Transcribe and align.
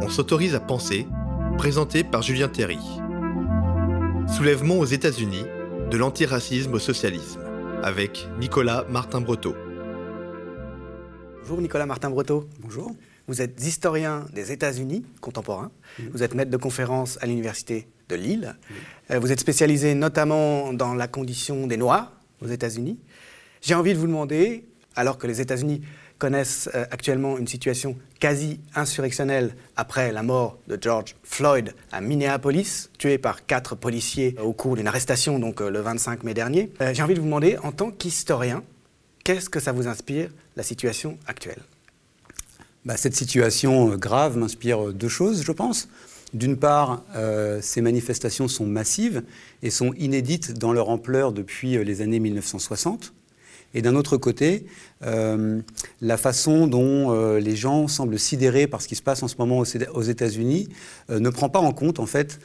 On 0.00 0.08
s'autorise 0.08 0.54
à 0.54 0.60
penser, 0.60 1.06
présenté 1.56 2.04
par 2.04 2.22
Julien 2.22 2.48
Terry. 2.48 2.78
Soulèvement 4.36 4.78
aux 4.78 4.84
États-Unis, 4.84 5.44
de 5.90 5.96
l'antiracisme 5.96 6.74
au 6.74 6.78
socialisme, 6.78 7.40
avec 7.82 8.28
Nicolas 8.38 8.84
Martin-Breteau. 8.88 9.54
Bonjour 11.42 11.60
Nicolas 11.60 11.86
Martin-Breteau. 11.86 12.48
Bonjour. 12.60 12.94
Vous 13.26 13.42
êtes 13.42 13.62
historien 13.64 14.26
des 14.32 14.52
États-Unis 14.52 15.04
contemporains. 15.20 15.70
Vous 16.12 16.22
êtes 16.22 16.34
maître 16.34 16.50
de 16.50 16.56
conférence 16.56 17.18
à 17.20 17.26
l'Université 17.26 17.88
de 18.08 18.16
Lille. 18.16 18.54
Euh, 19.10 19.18
Vous 19.18 19.32
êtes 19.32 19.40
spécialisé 19.40 19.94
notamment 19.94 20.72
dans 20.72 20.94
la 20.94 21.08
condition 21.08 21.66
des 21.66 21.76
Noirs 21.76 22.12
aux 22.40 22.46
États-Unis. 22.48 22.98
J'ai 23.60 23.74
envie 23.74 23.92
de 23.92 23.98
vous 23.98 24.06
demander, 24.06 24.64
alors 24.94 25.18
que 25.18 25.26
les 25.26 25.40
États-Unis 25.40 25.82
connaissent 26.18 26.68
euh, 26.74 26.84
actuellement 26.90 27.38
une 27.38 27.46
situation 27.46 27.96
quasi 28.20 28.60
insurrectionnelle 28.74 29.54
après 29.76 30.12
la 30.12 30.22
mort 30.22 30.58
de 30.66 30.76
George 30.80 31.14
Floyd 31.22 31.74
à 31.92 32.00
Minneapolis, 32.00 32.90
tué 32.98 33.18
par 33.18 33.46
quatre 33.46 33.76
policiers 33.76 34.34
au 34.42 34.52
cours 34.52 34.76
d'une 34.76 34.88
arrestation 34.88 35.40
euh, 35.60 35.70
le 35.70 35.80
25 35.80 36.24
mai 36.24 36.34
dernier. 36.34 36.70
Euh, 36.80 36.92
J'ai 36.92 37.02
envie 37.02 37.14
de 37.14 37.20
vous 37.20 37.26
demander, 37.26 37.56
en 37.62 37.72
tant 37.72 37.90
qu'historien, 37.90 38.62
qu'est-ce 39.24 39.48
que 39.48 39.60
ça 39.60 39.72
vous 39.72 39.86
inspire, 39.86 40.30
la 40.56 40.62
situation 40.62 41.18
actuelle? 41.26 41.62
Bah, 42.84 42.96
cette 42.96 43.14
situation 43.14 43.96
grave 43.96 44.36
m'inspire 44.36 44.92
deux 44.92 45.08
choses, 45.08 45.42
je 45.44 45.52
pense. 45.52 45.88
D'une 46.34 46.58
part, 46.58 47.04
ces 47.62 47.80
manifestations 47.80 48.48
sont 48.48 48.66
massives 48.66 49.22
et 49.62 49.70
sont 49.70 49.94
inédites 49.94 50.52
dans 50.52 50.74
leur 50.74 50.90
ampleur 50.90 51.32
depuis 51.32 51.82
les 51.82 52.02
années 52.02 52.20
1960. 52.20 53.14
Et 53.74 53.82
d'un 53.82 53.94
autre 53.94 54.16
côté, 54.16 54.66
euh, 55.04 55.60
la 56.00 56.16
façon 56.16 56.66
dont 56.66 57.12
euh, 57.12 57.38
les 57.38 57.54
gens 57.54 57.86
semblent 57.86 58.18
sidérés 58.18 58.66
par 58.66 58.80
ce 58.80 58.88
qui 58.88 58.96
se 58.96 59.02
passe 59.02 59.22
en 59.22 59.28
ce 59.28 59.36
moment 59.38 59.58
aux, 59.58 60.02
États-Unis 60.02 60.68
euh, 61.10 61.20
ne 61.20 61.28
prend 61.28 61.48
pas 61.48 61.58
en 61.58 61.72
compte 61.72 62.00
en 62.00 62.06
fait 62.06 62.40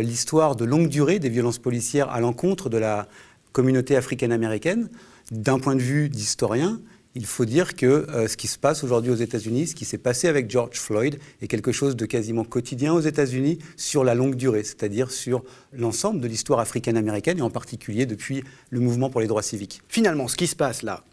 l'histoire 0.00 0.56
de 0.56 0.64
longue 0.64 0.88
durée 0.88 1.18
des 1.18 1.28
violences 1.28 1.58
policières 1.58 2.10
à 2.10 2.20
l'encontre 2.20 2.68
de 2.68 2.78
la 2.78 3.08
communauté 3.52 3.96
africaine-américaine. 3.96 4.88
D'un 5.30 5.58
point 5.58 5.74
de 5.74 5.80
vue 5.80 6.10
d'historien, 6.10 6.80
il 7.14 7.26
faut 7.26 7.44
dire 7.44 7.76
que 7.76 7.86
euh, 7.86 8.26
ce 8.26 8.36
qui 8.36 8.48
se 8.48 8.58
passe 8.58 8.82
aujourd'hui 8.82 9.10
aux 9.10 9.16
États-Unis, 9.16 9.68
ce 9.68 9.74
qui 9.74 9.84
s'est 9.84 9.98
passé 9.98 10.28
avec 10.28 10.50
George 10.50 10.76
Floyd, 10.78 11.18
est 11.40 11.46
quelque 11.46 11.72
chose 11.72 11.94
de 11.94 12.06
quasiment 12.06 12.44
quotidien 12.44 12.92
aux 12.92 13.00
États-Unis 13.00 13.58
sur 13.76 14.02
la 14.02 14.14
longue 14.14 14.34
durée, 14.34 14.64
c'est-à-dire 14.64 15.10
sur 15.10 15.44
l'ensemble 15.72 16.20
de 16.20 16.26
l'histoire 16.26 16.58
africaine-américaine 16.58 17.38
et 17.38 17.42
en 17.42 17.50
particulier 17.50 18.06
depuis 18.06 18.42
le 18.70 18.80
mouvement 18.80 19.10
pour 19.10 19.20
les 19.20 19.28
droits 19.28 19.42
civiques. 19.42 19.80
Finalement, 19.88 20.26
ce 20.26 20.36
qui 20.36 20.48
se 20.48 20.56
passe 20.56 20.82
là, 20.82 21.04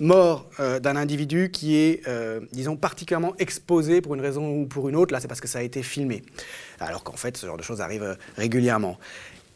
mort 0.00 0.50
euh, 0.58 0.80
d'un 0.80 0.96
individu 0.96 1.50
qui 1.52 1.76
est, 1.76 2.02
euh, 2.08 2.40
disons, 2.52 2.76
particulièrement 2.76 3.34
exposé 3.38 4.00
pour 4.00 4.16
une 4.16 4.20
raison 4.20 4.62
ou 4.62 4.66
pour 4.66 4.88
une 4.88 4.96
autre, 4.96 5.12
là 5.12 5.20
c'est 5.20 5.28
parce 5.28 5.40
que 5.40 5.46
ça 5.46 5.60
a 5.60 5.62
été 5.62 5.84
filmé. 5.84 6.24
Alors 6.80 7.04
qu'en 7.04 7.16
fait, 7.16 7.36
ce 7.36 7.46
genre 7.46 7.56
de 7.56 7.62
choses 7.62 7.80
arrive 7.80 8.16
régulièrement. 8.36 8.98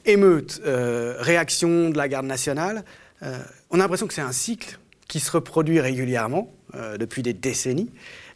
Émeute, 0.04 0.62
réaction 0.64 1.90
de 1.90 1.98
la 1.98 2.08
garde 2.08 2.24
nationale, 2.24 2.84
on 3.20 3.74
a 3.74 3.78
l'impression 3.78 4.06
que 4.06 4.14
c'est 4.14 4.22
un 4.22 4.32
cycle 4.32 4.78
qui 5.08 5.20
se 5.20 5.30
reproduit 5.30 5.80
régulièrement 5.80 6.52
euh, 6.74 6.98
depuis 6.98 7.22
des 7.22 7.32
décennies. 7.32 7.90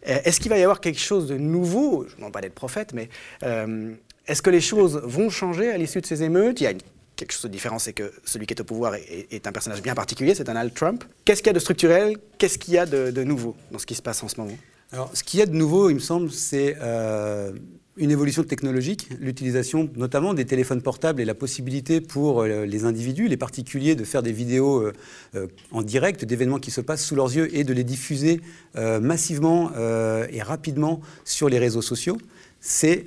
Euh, 0.08 0.18
Est-ce 0.24 0.40
qu'il 0.40 0.50
va 0.50 0.58
y 0.58 0.62
avoir 0.62 0.80
quelque 0.80 0.98
chose 0.98 1.28
de 1.28 1.36
nouveau? 1.36 2.04
Je 2.08 2.12
ne 2.12 2.16
demande 2.16 2.32
pas 2.32 2.40
d'être 2.40 2.54
prophète, 2.54 2.92
mais 2.94 3.10
euh, 3.42 3.92
est-ce 4.26 4.42
que 4.42 4.50
les 4.50 4.62
choses 4.62 5.00
vont 5.04 5.30
changer 5.30 5.70
à 5.70 5.76
l'issue 5.76 6.00
de 6.00 6.06
ces 6.06 6.22
émeutes? 6.22 6.60
Il 6.60 6.64
y 6.64 6.66
a 6.66 6.72
quelque 7.14 7.32
chose 7.32 7.42
de 7.42 7.48
différent, 7.48 7.78
c'est 7.78 7.92
que 7.92 8.10
celui 8.24 8.46
qui 8.46 8.54
est 8.54 8.60
au 8.60 8.64
pouvoir 8.64 8.94
est, 8.94 9.46
un 9.46 9.52
personnage 9.52 9.82
bien 9.82 9.94
particulier, 9.94 10.34
c'est 10.34 10.44
Donald 10.44 10.72
Trump. 10.74 11.04
Qu'est-ce 11.24 11.42
qu'il 11.42 11.48
y 11.48 11.50
a 11.50 11.54
de 11.54 11.60
structurel? 11.60 12.16
Qu'est-ce 12.38 12.58
qu'il 12.58 12.74
y 12.74 12.78
a 12.78 12.86
de, 12.86 13.22
nouveau 13.22 13.54
dans 13.70 13.78
ce 13.78 13.86
qui 13.86 13.94
se 13.94 14.02
passe 14.02 14.22
en 14.22 14.28
ce 14.28 14.40
moment? 14.40 14.56
Alors, 14.92 15.10
ce 15.14 15.22
qu'il 15.22 15.40
y 15.40 15.42
a 15.42 15.46
de 15.46 15.54
nouveau, 15.54 15.90
il 15.90 15.94
me 15.94 16.00
semble, 16.00 16.30
c'est 16.30 16.76
une 17.96 18.10
évolution 18.10 18.42
technologique, 18.42 19.08
l'utilisation 19.20 19.90
notamment 19.96 20.32
des 20.32 20.46
téléphones 20.46 20.80
portables 20.80 21.20
et 21.20 21.26
la 21.26 21.34
possibilité 21.34 22.00
pour 22.00 22.40
euh, 22.40 22.64
les 22.64 22.84
individus, 22.84 23.28
les 23.28 23.36
particuliers, 23.36 23.94
de 23.94 24.04
faire 24.04 24.22
des 24.22 24.32
vidéos 24.32 24.80
euh, 24.80 24.92
euh, 25.34 25.46
en 25.72 25.82
direct 25.82 26.24
d'événements 26.24 26.58
qui 26.58 26.70
se 26.70 26.80
passent 26.80 27.04
sous 27.04 27.14
leurs 27.14 27.34
yeux 27.34 27.54
et 27.54 27.64
de 27.64 27.72
les 27.72 27.84
diffuser 27.84 28.40
massivement 28.74 29.70
et 29.74 30.42
rapidement 30.42 31.00
sur 31.24 31.48
les 31.48 31.58
réseaux 31.58 31.82
sociaux. 31.82 32.16
C'est 32.60 33.06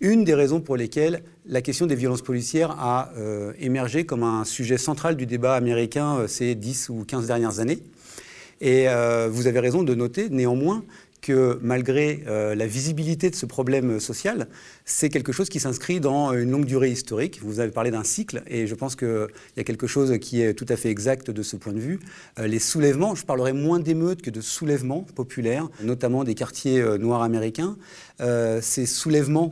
une 0.00 0.24
des 0.24 0.34
raisons 0.34 0.60
pour 0.60 0.76
lesquelles 0.76 1.22
la 1.46 1.62
question 1.62 1.86
des 1.86 1.94
violences 1.94 2.22
policières 2.22 2.70
a 2.78 3.12
émergé 3.58 4.04
comme 4.04 4.22
un 4.22 4.44
sujet 4.44 4.78
central 4.78 5.16
du 5.16 5.26
débat 5.26 5.54
américain 5.54 6.26
ces 6.28 6.54
10 6.54 6.90
ou 6.90 7.04
15 7.04 7.26
dernières 7.26 7.58
années. 7.60 7.82
Et 8.60 8.86
vous 9.30 9.46
avez 9.46 9.60
raison 9.60 9.82
de 9.82 9.94
noter 9.94 10.28
néanmoins 10.28 10.84
que 11.20 11.58
malgré 11.62 12.24
euh, 12.26 12.54
la 12.54 12.66
visibilité 12.66 13.30
de 13.30 13.34
ce 13.34 13.46
problème 13.46 14.00
social, 14.00 14.48
c'est 14.84 15.08
quelque 15.08 15.32
chose 15.32 15.48
qui 15.48 15.60
s'inscrit 15.60 16.00
dans 16.00 16.32
une 16.32 16.50
longue 16.50 16.64
durée 16.64 16.90
historique. 16.90 17.40
Vous 17.42 17.60
avez 17.60 17.70
parlé 17.70 17.90
d'un 17.90 18.04
cycle, 18.04 18.42
et 18.46 18.66
je 18.66 18.74
pense 18.74 18.96
qu'il 18.96 19.28
y 19.56 19.60
a 19.60 19.64
quelque 19.64 19.86
chose 19.86 20.18
qui 20.20 20.42
est 20.42 20.54
tout 20.54 20.66
à 20.68 20.76
fait 20.76 20.90
exact 20.90 21.30
de 21.30 21.42
ce 21.42 21.56
point 21.56 21.72
de 21.72 21.78
vue. 21.78 22.00
Euh, 22.38 22.46
les 22.46 22.58
soulèvements, 22.58 23.14
je 23.14 23.24
parlerai 23.24 23.52
moins 23.52 23.80
d'émeutes 23.80 24.22
que 24.22 24.30
de 24.30 24.40
soulèvements 24.40 25.02
populaires, 25.14 25.68
notamment 25.82 26.24
des 26.24 26.34
quartiers 26.34 26.80
euh, 26.80 26.98
noirs 26.98 27.22
américains. 27.22 27.76
Ces 28.60 28.86
soulèvements 28.86 29.50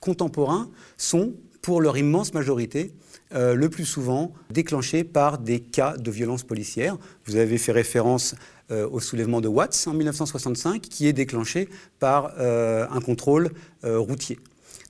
contemporains 0.00 0.68
sont, 0.98 1.32
pour 1.62 1.80
leur 1.80 1.96
immense 1.96 2.34
majorité, 2.34 2.92
le 3.32 3.68
plus 3.68 3.86
souvent 3.86 4.32
déclenchés 4.50 5.04
par 5.04 5.38
des 5.38 5.60
cas 5.60 5.96
de 5.96 6.10
violence 6.10 6.42
policière. 6.42 6.98
Vous 7.24 7.36
avez 7.36 7.56
fait 7.56 7.72
référence 7.72 8.34
euh, 8.70 8.88
au 8.88 9.00
soulèvement 9.00 9.40
de 9.40 9.48
Watts 9.48 9.86
en 9.86 9.94
1965, 9.94 10.82
qui 10.82 11.06
est 11.06 11.12
déclenché 11.12 11.68
par 11.98 12.34
euh, 12.38 12.86
un 12.90 13.00
contrôle 13.00 13.50
euh, 13.84 13.98
routier. 13.98 14.38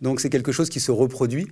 Donc 0.00 0.20
c'est 0.20 0.30
quelque 0.30 0.52
chose 0.52 0.70
qui 0.70 0.80
se 0.80 0.90
reproduit 0.90 1.48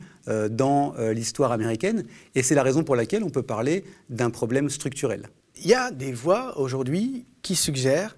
dans 0.50 0.94
l'histoire 1.12 1.52
américaine, 1.52 2.04
et 2.34 2.42
c'est 2.42 2.54
la 2.54 2.62
raison 2.62 2.82
pour 2.82 2.96
laquelle 2.96 3.22
on 3.22 3.28
peut 3.28 3.42
parler 3.42 3.84
d'un 4.08 4.30
problème 4.30 4.70
structurel. 4.70 5.28
Il 5.56 5.66
y 5.66 5.74
a 5.74 5.90
des 5.90 6.12
voix 6.12 6.58
aujourd'hui 6.58 7.26
qui 7.42 7.54
suggèrent 7.54 8.16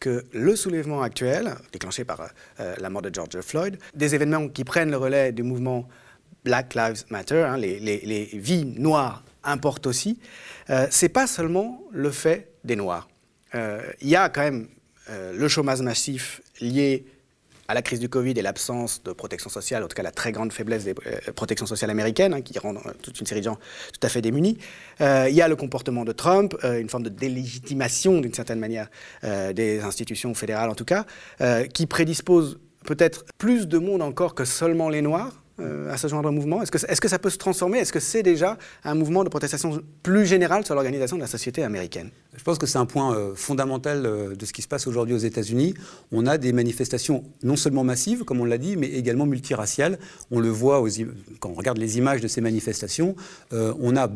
que 0.00 0.24
le 0.32 0.56
soulèvement 0.56 1.00
actuel, 1.00 1.54
déclenché 1.72 2.04
par 2.04 2.28
la 2.58 2.90
mort 2.90 3.02
de 3.02 3.10
George 3.12 3.40
Floyd, 3.40 3.78
des 3.94 4.16
événements 4.16 4.48
qui 4.48 4.64
prennent 4.64 4.90
le 4.90 4.96
relais 4.96 5.30
du 5.30 5.44
mouvement 5.44 5.86
Black 6.44 6.74
Lives 6.74 7.04
Matter, 7.10 7.42
hein, 7.44 7.56
les 7.56 8.30
vies 8.32 8.64
noires 8.64 9.22
importent 9.48 9.86
aussi, 9.86 10.18
euh, 10.70 10.86
c'est 10.90 11.08
pas 11.08 11.26
seulement 11.26 11.84
le 11.92 12.10
fait 12.10 12.52
des 12.64 12.76
Noirs. 12.76 13.08
Euh, 13.54 13.82
Il 14.00 14.08
y 14.08 14.16
a 14.16 14.28
quand 14.28 14.42
même 14.42 14.68
euh, 15.10 15.32
le 15.32 15.48
chômage 15.48 15.80
massif 15.80 16.42
lié 16.60 17.06
à 17.66 17.74
la 17.74 17.82
crise 17.82 18.00
du 18.00 18.08
Covid 18.08 18.30
et 18.30 18.42
l'absence 18.42 19.02
de 19.02 19.12
protection 19.12 19.50
sociale, 19.50 19.84
en 19.84 19.88
tout 19.88 19.94
cas 19.94 20.02
la 20.02 20.10
très 20.10 20.32
grande 20.32 20.52
faiblesse 20.52 20.84
des 20.84 20.94
euh, 21.06 21.32
protections 21.34 21.66
sociales 21.66 21.90
américaines, 21.90 22.32
hein, 22.34 22.40
qui 22.40 22.54
euh, 22.58 22.72
toute 23.02 23.20
une 23.20 23.26
série 23.26 23.40
de 23.40 23.44
gens 23.44 23.58
tout 23.92 24.06
à 24.06 24.08
fait 24.08 24.22
démunis. 24.22 24.58
Il 25.00 25.34
y 25.34 25.42
a 25.42 25.48
le 25.48 25.56
comportement 25.56 26.04
de 26.04 26.12
Trump, 26.12 26.56
une 26.62 26.88
forme 26.88 27.04
de 27.04 27.10
délégitimation 27.10 28.20
d'une 28.20 28.34
certaine 28.34 28.58
manière 28.58 28.88
des 29.22 29.80
institutions 29.80 30.34
fédérales 30.34 30.70
en 30.70 30.74
tout 30.74 30.84
cas, 30.84 31.04
qui 31.72 31.86
prédispose 31.86 32.58
peut-être 32.84 33.24
plus 33.38 33.68
de 33.68 33.78
monde 33.78 34.02
encore 34.02 34.34
que 34.34 34.44
seulement 34.44 34.88
les 34.88 35.02
Noirs 35.02 35.42
euh, 35.60 35.92
à 35.92 35.96
ce 35.96 36.06
genre 36.06 36.22
de 36.22 36.28
mouvement? 36.30 36.62
Est-ce 36.62 37.00
que, 37.00 37.08
ça 37.08 37.18
peut 37.18 37.30
se 37.30 37.38
transformer? 37.38 37.78
Est-ce 37.78 37.92
que 37.92 38.00
c'est 38.00 38.22
déjà 38.22 38.58
un 38.84 38.94
mouvement 38.94 39.24
de 39.24 39.28
protestation 39.28 39.80
plus 40.02 40.24
général 40.24 40.64
sur 40.64 40.74
l'organisation 40.74 41.16
de 41.16 41.22
la 41.22 41.26
société 41.26 41.64
américaine? 41.64 42.10
Je 42.36 42.44
pense 42.44 42.58
que 42.58 42.66
c'est 42.66 42.78
un 42.78 42.86
point 42.86 43.14
euh, 43.14 43.34
fondamental 43.34 44.06
euh, 44.06 44.34
de 44.36 44.46
ce 44.46 44.52
qui 44.52 44.62
se 44.62 44.68
passe 44.68 44.86
aujourd'hui 44.86 45.14
aux 45.14 45.18
États-Unis. 45.18 45.74
On 46.12 46.26
a 46.26 46.38
des 46.38 46.52
manifestations 46.52 47.24
non 47.42 47.56
seulement 47.56 47.82
massives, 47.82 48.24
comme 48.24 48.40
on 48.40 48.44
l'a 48.44 48.58
dit, 48.58 48.76
mais 48.76 48.88
également 48.88 49.26
multiraciales. 49.26 49.98
On 50.30 50.38
le 50.38 50.48
voit 50.48 50.84
quand 51.40 51.50
on 51.50 51.54
regarde 51.54 51.78
les 51.78 51.98
images 51.98 52.20
de 52.20 52.28
ces 52.28 52.40
manifestations. 52.40 53.16
On 53.52 53.96
a 53.96 54.10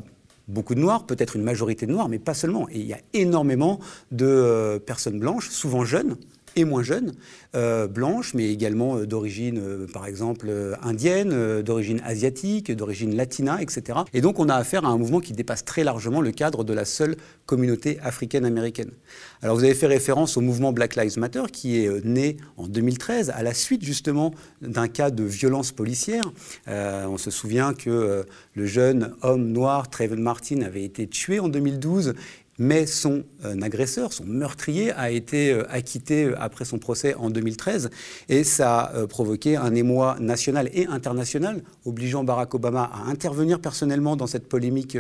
beaucoup 0.49 0.75
de 0.75 0.81
noirs, 0.81 1.07
peut-être 1.07 1.37
une 1.37 1.43
majorité 1.43 1.87
de 1.87 1.93
noirs, 1.93 2.09
mais 2.09 2.19
pas 2.19 2.35
seulement. 2.35 2.69
Et 2.71 2.79
il 2.79 2.87
y 2.87 2.93
a 2.93 3.01
énormément 3.15 3.81
de 4.11 4.81
personnes 4.87 5.19
blanches, 5.19 5.51
souvent 5.51 5.85
jeunes 5.85 6.17
et 6.57 6.65
moins 6.65 6.83
jeunes, 6.83 7.13
euh, 7.55 7.87
blanches, 7.87 8.35
mais 8.35 8.51
également 8.51 8.97
euh, 8.97 9.07
d'origine, 9.07 9.59
euh, 9.59 9.87
par 9.87 10.06
exemple, 10.06 10.47
euh, 10.49 10.75
indienne, 10.82 11.62
d'origine 11.62 12.00
asiatique, 12.05 12.73
d'origine 12.73 13.15
latina, 13.17 13.61
etc. 13.62 14.00
Et 14.12 14.21
donc 14.21 14.38
on 14.38 14.49
a 14.49 14.55
affaire 14.55 14.85
à 14.85 14.88
un 14.88 14.99
mouvement 14.99 15.21
qui 15.21 15.32
dépasse 15.32 15.65
très 15.65 15.85
largement 15.85 16.21
le 16.21 16.32
cadre 16.32 16.65
de 16.65 16.73
la 16.73 16.85
seule 16.85 17.17
communauté 17.47 17.99
africaine-américaine. 18.03 18.91
Alors 19.43 19.56
vous 19.56 19.65
avez 19.65 19.75
fait 19.75 19.87
référence 19.87 20.37
au 20.37 20.41
mouvement 20.41 20.73
Black 20.73 20.97
Lives 20.97 21.19
Matter, 21.19 21.43
qui 21.53 21.85
est 21.85 22.05
né 22.05 22.37
en 22.56 22.67
2013, 22.67 23.31
à 23.31 23.43
la 23.43 23.55
suite 23.55 23.85
justement 23.85 24.32
d'un 24.61 24.88
cas 24.88 25.11
de 25.11 25.25
violence 25.25 25.73
policière. 25.73 26.32
On 26.67 27.19
se 27.19 27.31
souvient 27.31 27.75
que 27.75 28.25
le 28.55 28.67
jeune 28.67 29.15
homme 29.23 29.49
noir, 29.49 29.91
Trayvon 29.91 30.17
Martin, 30.17 30.62
avait 30.62 30.85
été 30.85 31.06
tué 31.06 31.41
en 31.41 31.49
2012 31.49 32.15
mais 32.62 32.87
son 32.87 33.25
euh, 33.44 33.61
agresseur, 33.61 34.12
son 34.12 34.25
meurtrier, 34.25 34.93
a 34.93 35.11
été 35.11 35.53
euh, 35.53 35.64
acquitté 35.69 36.26
euh, 36.26 36.35
après 36.38 36.64
son 36.64 36.79
procès 36.79 37.14
en 37.17 37.29
2013 37.29 37.91
et 38.29 38.44
ça 38.44 38.82
a 38.82 39.06
provoqué 39.09 39.56
un 39.56 39.75
émoi 39.75 40.17
national 40.20 40.70
et 40.73 40.87
international, 40.87 41.62
obligeant 41.85 42.23
Barack 42.23 42.55
Obama 42.55 42.85
à 42.94 43.11
intervenir 43.11 43.61
personnellement 43.61 44.14
dans 44.14 44.29
cette 44.29 44.49
polémique 44.49 44.97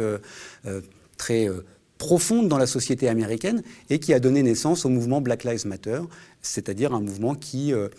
très 1.16 1.48
profonde 2.02 2.48
dans 2.48 2.58
la 2.58 2.66
société 2.66 3.08
américaine 3.08 3.62
et 3.88 4.00
qui 4.00 4.12
a 4.12 4.18
donné 4.18 4.42
naissance 4.42 4.84
au 4.84 4.88
mouvement 4.88 5.20
Black 5.20 5.44
Lives 5.44 5.68
Matter, 5.68 6.00
c'est-à-dire 6.40 6.92
un 6.94 7.00
mouvement 7.00 7.36
qui 7.36 7.72
euh, 7.72 7.90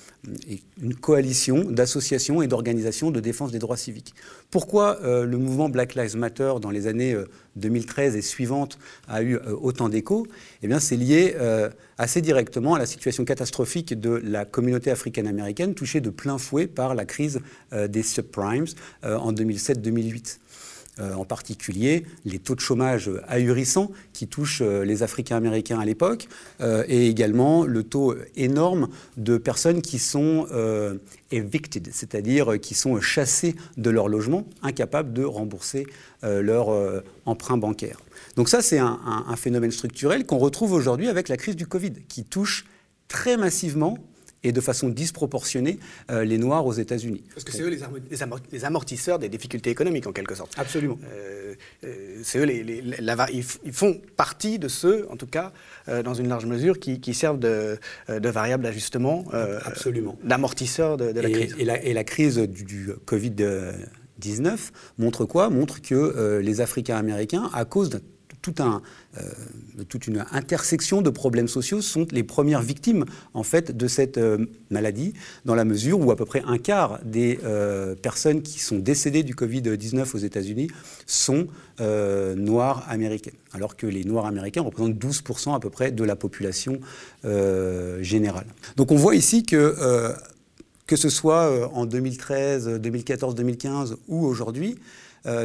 est 0.49 0.61
une 0.81 0.93
coalition 0.93 1.63
d'associations 1.63 2.41
et 2.41 2.47
d'organisations 2.47 3.11
de 3.11 3.21
défense 3.21 3.53
des 3.53 3.59
droits 3.59 3.77
civiques. 3.77 4.13
Pourquoi 4.51 4.99
euh, 5.03 5.25
le 5.25 5.37
mouvement 5.37 5.69
Black 5.69 5.95
Lives 5.95 6.17
Matter 6.17 6.55
dans 6.61 6.69
les 6.69 6.87
années 6.87 7.15
2013 7.55 8.15
euh, 8.15 8.17
et 8.17 8.21
suivantes 8.21 8.77
a 9.07 9.23
eu 9.23 9.37
autant 9.37 9.87
d'écho 9.87 10.27
Eh 10.63 10.67
bien, 10.67 10.81
c'est 10.81 10.97
lié 10.97 11.37
assez 11.97 12.19
directement 12.19 12.73
à 12.73 12.79
la 12.79 12.85
situation 12.85 13.23
catastrophique 13.23 13.97
de 13.97 14.09
la 14.21 14.43
communauté 14.43 14.91
africaine-américaine 14.91 15.75
touchée 15.75 16.01
de 16.01 16.09
plein 16.09 16.37
fouet 16.37 16.67
par 16.67 16.93
la 16.93 17.05
crise 17.05 17.39
des 17.71 18.03
subprimes 18.03 18.65
en 19.03 19.31
2007-2008. 19.31 20.39
Euh, 20.99 21.15
en 21.15 21.25
particulier 21.25 22.05
les 22.23 22.37
taux 22.37 22.53
de 22.53 22.59
chômage 22.59 23.09
ahurissants 23.27 23.89
qui 24.13 24.27
touchent 24.27 24.61
euh, 24.61 24.85
les 24.85 25.01
Africains-Américains 25.01 25.79
à 25.79 25.85
l'époque, 25.85 26.27
euh, 26.61 26.83
et 26.87 27.07
également 27.07 27.65
le 27.65 27.81
taux 27.81 28.13
énorme 28.35 28.89
de 29.17 29.39
personnes 29.39 29.81
qui 29.81 29.97
sont 29.97 30.45
evicted, 31.31 31.89
c'est-à-dire 31.91 32.59
qui 32.59 32.75
sont 32.75 33.01
chassées 33.01 33.55
de 33.75 33.89
leur 33.89 34.07
logement, 34.07 34.45
incapables 34.61 35.13
de 35.13 35.23
rembourser 35.23 35.87
leur 36.21 36.69
emprunt 37.25 37.57
bancaire. 37.57 37.99
Donc 38.35 38.49
ça, 38.49 38.61
c'est 38.61 38.77
un, 38.77 38.99
un 39.27 39.35
phénomène 39.35 39.71
structurel 39.71 40.25
qu'on 40.25 40.37
retrouve 40.37 40.73
aujourd'hui 40.73 41.07
avec 41.07 41.27
la 41.27 41.37
crise 41.37 41.55
du 41.55 41.65
Covid, 41.65 41.93
qui 42.07 42.23
touche 42.23 42.65
très 43.07 43.35
massivement 43.35 43.97
et 44.43 44.51
de 44.51 44.61
façon 44.61 44.89
disproportionnée 44.89 45.79
euh, 46.11 46.23
les 46.23 46.37
Noirs 46.37 46.65
aux 46.65 46.73
États-Unis. 46.73 47.23
Parce 47.33 47.43
que 47.43 47.51
c'est 47.51 47.61
eux 47.61 47.77
les, 48.51 48.63
amortisseurs 48.65 49.19
des 49.19 49.29
difficultés 49.29 49.69
économiques, 49.69 50.07
en 50.07 50.11
quelque 50.11 50.35
sorte. 50.35 50.53
Absolument. 50.57 50.99
Euh, 51.05 51.55
euh, 51.83 52.19
c'est 52.23 52.39
eux, 52.39 52.43
les, 52.43 52.83
ils, 53.33 53.73
font 53.73 53.99
partie 54.17 54.59
de 54.59 54.67
ceux, 54.67 55.07
en 55.09 55.17
tout 55.17 55.27
cas, 55.27 55.51
dans 55.87 56.13
une 56.13 56.27
large 56.27 56.45
mesure, 56.45 56.79
qui, 56.79 57.13
servent 57.13 57.39
de, 57.39 57.77
de 58.09 58.29
variable 58.29 58.63
d'ajustement, 58.63 59.25
Absolument. 59.65 60.17
d'amortisseur 60.23 60.97
de, 60.97 61.05
la 61.05 61.29
crise. 61.29 61.55
Et 61.59 61.65
la, 61.65 61.83
et 61.83 61.93
la, 61.93 62.03
crise 62.03 62.37
du, 62.37 62.63
du 62.63 62.89
Covid-19 63.05 64.57
montre 64.97 65.25
quoi? 65.25 65.49
Montre 65.49 65.81
que 65.81 66.39
les 66.39 66.61
Africains 66.61 66.97
américains, 66.97 67.49
à 67.53 67.65
cause 67.65 67.89
d'un 67.89 67.99
euh, 68.49 69.21
toute 69.87 70.07
une 70.07 70.25
intersection 70.31 71.01
de 71.01 71.09
problèmes 71.09 71.47
sociaux 71.47 71.81
sont 71.81 72.07
les 72.11 72.23
premières 72.23 72.61
victimes 72.61 73.05
en 73.33 73.43
fait 73.43 73.75
de 73.75 73.87
cette 73.87 74.17
euh, 74.17 74.45
maladie, 74.69 75.13
dans 75.45 75.55
la 75.55 75.65
mesure 75.65 75.99
où 75.99 76.11
à 76.11 76.15
peu 76.15 76.25
près 76.25 76.43
un 76.45 76.57
quart 76.57 76.99
des 77.03 77.39
euh, 77.43 77.95
personnes 77.95 78.41
qui 78.41 78.59
sont 78.59 78.77
décédées 78.77 79.23
du 79.23 79.35
Covid-19 79.35 80.15
aux 80.15 80.19
États-Unis 80.19 80.69
sont 81.05 81.47
noires 81.79 82.85
américaines, 82.87 83.33
alors 83.51 83.75
que 83.75 83.87
les 83.87 84.03
noirs 84.03 84.27
américains 84.27 84.61
représentent 84.61 84.93
12% 84.93 85.55
à 85.55 85.59
peu 85.59 85.71
près 85.71 85.91
de 85.91 86.03
la 86.03 86.15
population 86.15 86.79
générale. 87.99 88.45
Donc 88.77 88.91
on 88.91 88.95
voit 88.95 89.15
ici 89.15 89.43
que 89.43 89.75
que 90.85 90.95
ce 90.95 91.09
soit 91.09 91.71
en 91.73 91.87
2013, 91.87 92.79
2014, 92.79 93.33
2015 93.33 93.97
ou 94.07 94.23
aujourd'hui, 94.23 94.77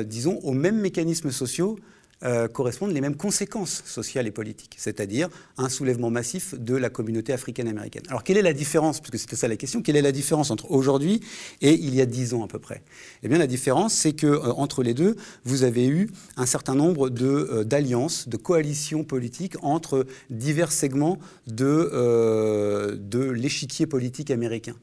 disons, 0.04 0.38
aux 0.42 0.52
mêmes 0.52 0.78
mécanismes 0.78 1.30
sociaux 1.30 1.78
euh, 2.24 2.48
correspondent 2.48 2.92
les 2.92 3.00
mêmes 3.00 3.16
conséquences 3.16 3.82
sociales 3.84 4.26
et 4.26 4.30
politiques, 4.30 4.74
c'est-à-dire 4.76 5.28
un 5.56 5.68
soulèvement 5.68 6.10
massif 6.10 6.54
de 6.58 6.74
la 6.74 6.90
communauté 6.90 7.32
africaine-américaine. 7.32 8.02
Alors 8.08 8.24
quelle 8.24 8.36
est 8.36 8.42
la 8.42 8.52
différence, 8.52 9.00
puisque 9.00 9.18
c'était 9.18 9.36
ça 9.36 9.48
la 9.48 9.56
question, 9.56 9.82
quelle 9.82 9.96
est 9.96 10.02
la 10.02 10.12
différence 10.12 10.50
entre 10.50 10.70
aujourd'hui 10.70 11.20
et 11.60 11.72
il 11.74 11.94
y 11.94 12.00
a 12.00 12.06
dix 12.06 12.34
ans 12.34 12.44
à 12.44 12.48
peu 12.48 12.58
près? 12.58 12.82
Eh 13.22 13.28
bien 13.28 13.38
la 13.38 13.46
différence, 13.46 13.94
c'est 13.94 14.14
que 14.14 14.26
euh, 14.26 14.52
entre 14.54 14.82
les 14.82 14.94
deux, 14.94 15.16
vous 15.44 15.62
avez 15.62 15.86
eu 15.86 16.10
un 16.36 16.46
certain 16.46 16.74
nombre 16.74 17.08
de, 17.08 17.26
euh, 17.26 17.64
d'alliances, 17.64 18.28
de 18.28 18.36
coalitions 18.36 19.04
politiques 19.04 19.56
entre 19.62 20.06
divers 20.30 20.72
segments 20.72 21.18
de, 21.46 22.96
de 22.96 23.30
l'échiquier 23.30 23.86
politique 23.86 24.30
américain. 24.30 24.74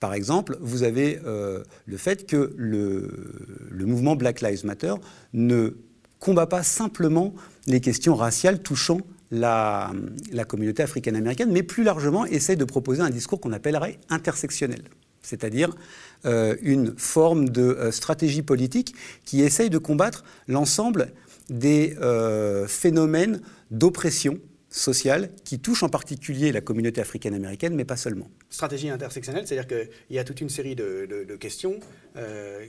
Par 0.00 0.14
exemple, 0.14 0.56
vous 0.60 0.82
avez 0.82 1.20
le 1.24 1.96
fait 1.96 2.26
que 2.26 2.52
le, 2.56 3.08
le 3.70 3.86
mouvement 3.86 4.16
Black 4.16 4.40
Lives 4.40 4.66
Matter 4.66 4.94
ne 5.32 5.76
combat 6.22 6.46
pas 6.46 6.62
simplement 6.62 7.34
les 7.66 7.80
questions 7.80 8.14
raciales 8.14 8.62
touchant 8.62 9.00
la, 9.32 9.92
communauté 10.46 10.82
africaine-américaine, 10.82 11.50
mais 11.50 11.62
plus 11.62 11.82
largement 11.82 12.24
essaie 12.26 12.54
de 12.54 12.64
proposer 12.64 13.02
un 13.02 13.10
discours 13.10 13.40
qu'on 13.40 13.52
appellerait 13.52 13.98
intersectionnel, 14.08 14.82
c'est-à-dire 15.22 15.74
euh, 16.24 16.54
une 16.62 16.94
forme 16.96 17.48
de 17.48 17.62
euh, 17.62 17.90
stratégie 17.90 18.42
politique 18.42 18.94
qui 19.24 19.42
essaye 19.42 19.68
de 19.68 19.78
combattre 19.78 20.24
l'ensemble 20.46 21.12
des 21.50 21.96
euh, 22.00 22.68
phénomènes 22.68 23.40
d'oppression 23.70 24.38
sociale 24.68 25.30
qui 25.44 25.58
touchent 25.58 25.82
en 25.82 25.88
particulier 25.88 26.52
la 26.52 26.60
communauté 26.60 27.00
africaine-américaine, 27.00 27.74
mais 27.74 27.84
pas 27.84 27.96
seulement. 27.96 28.30
Stratégie 28.48 28.90
intersectionnelle, 28.90 29.46
c'est-à-dire 29.46 29.66
qu'il 29.66 30.16
y 30.16 30.18
a 30.18 30.24
toute 30.24 30.40
une 30.40 30.48
série 30.48 30.76
de, 30.76 31.06
de 31.28 31.36
questions 31.36 31.78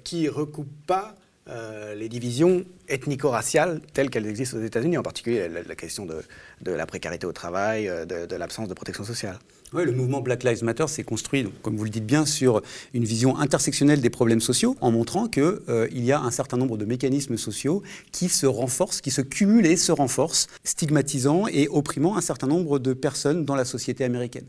qui 0.04 0.24
ne 0.24 0.30
recoupent 0.30 0.86
pas 0.86 1.16
euh, 1.50 1.94
les 1.94 2.08
divisions 2.08 2.64
ethnico-raciales 2.88 3.82
telles 3.94 4.10
qu'elles 4.10 4.28
existent 4.28 4.58
aux 4.58 4.64
États-Unis, 4.64 4.98
en 4.98 5.04
particulier 5.04 5.50
la, 5.50 5.76
question 5.76 6.06
de, 6.06 6.24
la 6.72 6.86
précarité 6.86 7.26
au 7.26 7.34
travail, 7.34 7.90
euh, 7.90 8.06
de, 8.06 8.36
l'absence 8.36 8.70
de 8.70 8.74
protection 8.74 9.04
sociale. 9.04 9.38
Oui, 9.76 9.86
le 9.86 9.92
mouvement 9.92 10.22
Black 10.22 10.44
Lives 10.44 10.64
Matter 10.64 10.88
s'est 10.88 11.04
construit, 11.04 11.48
comme 11.64 11.76
vous 11.76 11.84
le 11.84 11.90
dites 11.90 12.06
bien, 12.06 12.28
sur 12.28 12.62
une 12.94 13.06
vision 13.06 13.40
intersectionnelle 13.40 14.02
des 14.02 14.12
problèmes 14.12 14.40
sociaux, 14.40 14.76
en 14.82 14.92
montrant 14.92 15.28
qu'il 15.28 15.62
euh, 15.68 15.88
y 15.92 16.12
a 16.12 16.22
un 16.22 16.30
certain 16.30 16.58
nombre 16.58 16.78
de 16.78 16.86
mécanismes 16.86 17.38
sociaux 17.38 17.82
qui 18.12 18.30
se 18.30 18.46
renforcent, 18.46 19.02
qui 19.02 19.10
se 19.10 19.22
cumulent 19.22 19.66
et 19.66 19.76
se 19.76 19.92
renforcent, 19.92 20.46
stigmatisant 20.64 21.48
et 21.48 21.68
opprimant 21.70 22.18
un 22.18 22.22
certain 22.22 22.46
nombre 22.46 22.78
de 22.78 22.94
personnes 22.94 23.46
dans 23.46 23.56
la 23.56 23.66
société 23.66 24.04
américaine. 24.04 24.46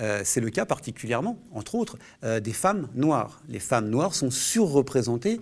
Euh, 0.00 0.22
c'est 0.24 0.40
le 0.40 0.50
cas 0.50 0.64
particulièrement, 0.64 1.38
entre 1.52 1.76
autres, 1.76 1.96
euh, 2.24 2.40
des 2.40 2.52
femmes 2.52 2.88
noires. 2.96 3.42
Les 3.48 3.60
femmes 3.60 3.88
noires 3.88 4.16
sont 4.16 4.32
surreprésentées 4.32 5.38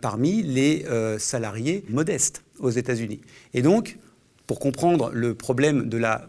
parmi 0.00 0.42
les 0.42 0.84
salariés 1.18 1.84
modestes 1.88 2.42
aux 2.58 2.70
États-Unis. 2.70 3.20
Et 3.52 3.62
donc, 3.62 3.98
pour 4.48 4.58
comprendre 4.58 5.10
le 5.12 5.34
problème 5.34 5.88
de 5.88 5.96
la 5.96 6.28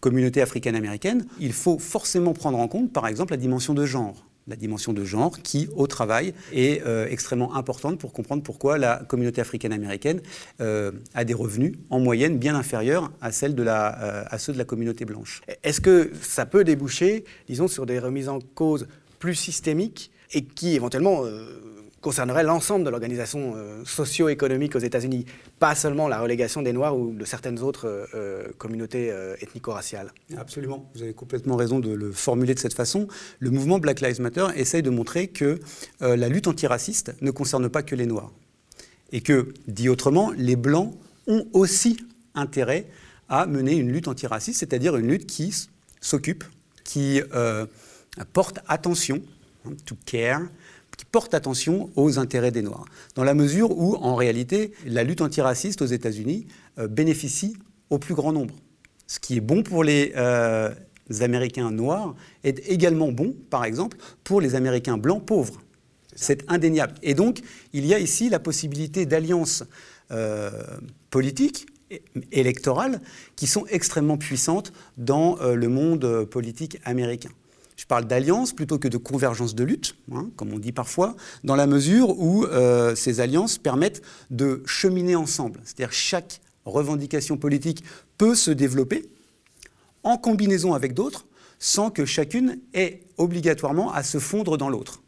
communauté 0.00 0.42
africaine-américaine, 0.42 1.26
il 1.38 1.52
faut 1.52 1.78
forcément 1.78 2.32
prendre 2.32 2.58
en 2.58 2.68
compte, 2.68 2.92
par 2.92 3.06
exemple, 3.06 3.32
la 3.32 3.36
dimension 3.36 3.74
de 3.74 3.86
genre 3.86 4.26
la 4.48 4.56
dimension 4.56 4.92
de 4.92 5.04
genre 5.04 5.40
qui, 5.42 5.68
au 5.76 5.86
travail, 5.86 6.34
est 6.52 6.82
euh, 6.84 7.06
extrêmement 7.08 7.54
importante 7.54 7.98
pour 7.98 8.12
comprendre 8.12 8.42
pourquoi 8.42 8.78
la 8.78 8.96
communauté 9.08 9.40
africaine-américaine 9.40 10.20
euh, 10.60 10.90
a 11.14 11.24
des 11.24 11.34
revenus 11.34 11.74
en 11.88 12.00
moyenne 12.00 12.36
bien 12.36 12.56
inférieurs 12.56 13.12
euh, 13.22 14.24
à 14.30 14.38
ceux 14.38 14.52
de 14.52 14.58
la 14.58 14.64
communauté 14.64 15.04
blanche. 15.04 15.42
Est-ce 15.62 15.80
que 15.80 16.10
ça 16.20 16.46
peut 16.46 16.64
déboucher, 16.64 17.24
disons, 17.46 17.68
sur 17.68 17.86
des 17.86 17.98
remises 17.98 18.28
en 18.28 18.40
cause 18.40 18.88
plus 19.18 19.34
systémiques 19.34 20.10
et 20.32 20.44
qui 20.44 20.74
éventuellement 20.74 21.24
concernerait 22.00 22.44
l'ensemble 22.44 22.84
de 22.84 22.90
l'organisation 22.90 23.54
euh, 23.56 23.84
socio-économique 23.84 24.74
aux 24.74 24.80
États-Unis, 24.80 25.26
pas 25.58 25.74
seulement 25.74 26.08
la 26.08 26.20
relégation 26.20 26.62
des 26.62 26.72
Noirs 26.72 26.96
ou 26.96 27.12
de 27.12 27.24
certaines 27.24 27.60
autres 27.60 27.86
euh, 27.86 28.06
euh, 28.14 28.48
communautés 28.56 29.12
ethnico-raciales. 29.40 30.12
Absolument, 30.36 30.90
vous 30.94 31.02
avez 31.02 31.12
complètement 31.12 31.56
raison 31.56 31.78
de 31.78 31.92
le 31.92 32.12
formuler 32.12 32.54
de 32.54 32.58
cette 32.58 32.74
façon. 32.74 33.06
Le 33.38 33.50
mouvement 33.50 33.78
Black 33.78 34.00
Lives 34.00 34.20
Matter 34.20 34.46
essaye 34.56 34.82
de 34.82 34.90
montrer 34.90 35.28
que 35.28 35.58
la 36.00 36.28
lutte 36.28 36.46
antiraciste 36.46 37.14
ne 37.20 37.30
concerne 37.30 37.68
pas 37.68 37.82
que 37.82 37.94
les 37.94 38.06
Noirs. 38.06 38.32
Et 39.12 39.20
que, 39.20 39.52
dit 39.66 39.88
autrement, 39.88 40.32
les 40.36 40.56
Blancs 40.56 40.94
ont 41.26 41.46
aussi 41.52 41.98
intérêt 42.34 42.86
à 43.28 43.46
mener 43.46 43.76
une 43.76 43.90
lutte 43.90 44.08
antiraciste, 44.08 44.60
c'est-à-dire 44.60 44.96
une 44.96 45.08
lutte 45.08 45.26
qui 45.26 45.54
s'occupe, 46.00 46.44
qui 46.84 47.20
porte 48.32 48.60
attention, 48.68 49.22
hein, 49.66 49.72
to 49.84 49.96
care, 50.06 50.42
qui 51.00 51.06
porte 51.06 51.32
attention 51.32 51.88
aux 51.96 52.18
intérêts 52.18 52.50
des 52.50 52.60
Noirs, 52.60 52.84
dans 53.14 53.24
la 53.24 53.32
mesure 53.32 53.70
où, 53.70 53.94
en 54.02 54.14
réalité, 54.16 54.72
la 54.84 55.02
lutte 55.02 55.22
antiraciste 55.22 55.80
aux 55.80 55.86
États-Unis 55.86 56.46
euh, 56.78 56.88
bénéficie 56.88 57.56
au 57.88 57.98
plus 57.98 58.14
grand 58.14 58.34
nombre. 58.34 58.54
Ce 59.06 59.18
qui 59.18 59.38
est 59.38 59.40
bon 59.40 59.62
pour 59.62 59.82
les 59.82 60.12
euh, 60.16 60.70
Américains 61.20 61.70
noirs 61.70 62.14
est 62.44 62.68
également 62.68 63.12
bon, 63.12 63.34
par 63.48 63.64
exemple, 63.64 63.96
pour 64.24 64.42
les 64.42 64.54
Américains 64.54 64.98
blancs 64.98 65.24
pauvres. 65.24 65.62
C'est 66.14 66.44
indéniable. 66.50 66.92
Et 67.02 67.14
donc, 67.14 67.40
il 67.72 67.86
y 67.86 67.94
a 67.94 67.98
ici 67.98 68.28
la 68.28 68.38
possibilité 68.38 69.06
d'alliances 69.06 69.64
euh, 70.10 70.50
politiques 71.08 71.66
électorales 72.30 73.00
qui 73.36 73.46
sont 73.46 73.64
extrêmement 73.70 74.18
puissantes 74.18 74.74
dans 74.98 75.38
le 75.40 75.68
monde 75.68 76.26
politique 76.26 76.78
américain. 76.84 77.30
Je 77.80 77.86
parle 77.86 78.04
d'alliance 78.04 78.52
plutôt 78.52 78.78
que 78.78 78.88
de 78.88 78.98
convergence 78.98 79.54
de 79.54 79.64
lutte, 79.64 79.96
hein, 80.12 80.28
comme 80.36 80.52
on 80.52 80.58
dit 80.58 80.70
parfois, 80.70 81.16
dans 81.44 81.56
la 81.56 81.66
mesure 81.66 82.10
où 82.10 82.44
euh, 82.44 82.94
ces 82.94 83.20
alliances 83.20 83.56
permettent 83.56 84.02
de 84.28 84.62
cheminer 84.66 85.16
ensemble. 85.16 85.60
C'est-à-dire 85.64 85.90
chaque 85.90 86.42
revendication 86.66 87.38
politique 87.38 87.82
peut 88.18 88.34
se 88.34 88.50
développer 88.50 89.08
en 90.02 90.18
combinaison 90.18 90.74
avec 90.74 90.92
d'autres, 90.92 91.24
sans 91.58 91.88
que 91.88 92.04
chacune 92.04 92.58
ait 92.74 93.00
obligatoirement 93.16 93.90
à 93.94 94.02
se 94.02 94.18
fondre 94.18 94.58
dans 94.58 94.68
l'autre. 94.68 95.02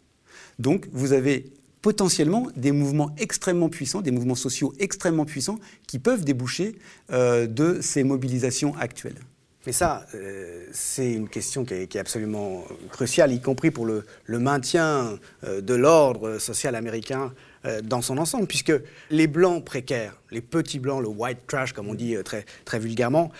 Donc 0.58 0.88
vous 0.92 1.12
avez 1.12 1.52
potentiellement 1.82 2.46
des 2.56 2.72
mouvements 2.72 3.14
extrêmement 3.18 3.68
puissants, 3.68 4.00
des 4.00 4.12
mouvements 4.12 4.34
sociaux 4.34 4.72
extrêmement 4.78 5.26
puissants 5.26 5.58
qui 5.86 5.98
peuvent 5.98 6.24
déboucher 6.24 6.78
euh, 7.10 7.46
de 7.46 7.82
ces 7.82 8.02
mobilisations 8.02 8.74
actuelles. 8.78 9.20
Mais 9.66 9.72
ça, 9.72 10.06
euh, 10.14 10.66
c'est 10.72 11.12
une 11.12 11.28
question 11.28 11.64
qui 11.64 11.74
est, 11.74 11.96
absolument 11.96 12.64
cruciale, 12.90 13.32
y 13.32 13.40
compris 13.40 13.70
pour 13.70 13.86
le, 13.86 14.04
maintien 14.26 15.18
euh, 15.44 15.60
de 15.60 15.74
l'ordre 15.74 16.38
social 16.38 16.74
américain 16.74 17.32
dans 17.84 18.02
son 18.02 18.18
ensemble, 18.18 18.48
puisque 18.48 18.72
les 19.10 19.28
blancs 19.28 19.64
précaires, 19.64 20.16
les 20.32 20.40
petits 20.40 20.80
blancs, 20.80 21.00
le 21.00 21.06
white 21.06 21.46
trash, 21.46 21.72
comme 21.72 21.88
on 21.88 21.94
dit 21.94 22.16
très, 22.24 22.44
très 22.64 22.80
vulgairement, 22.80 23.30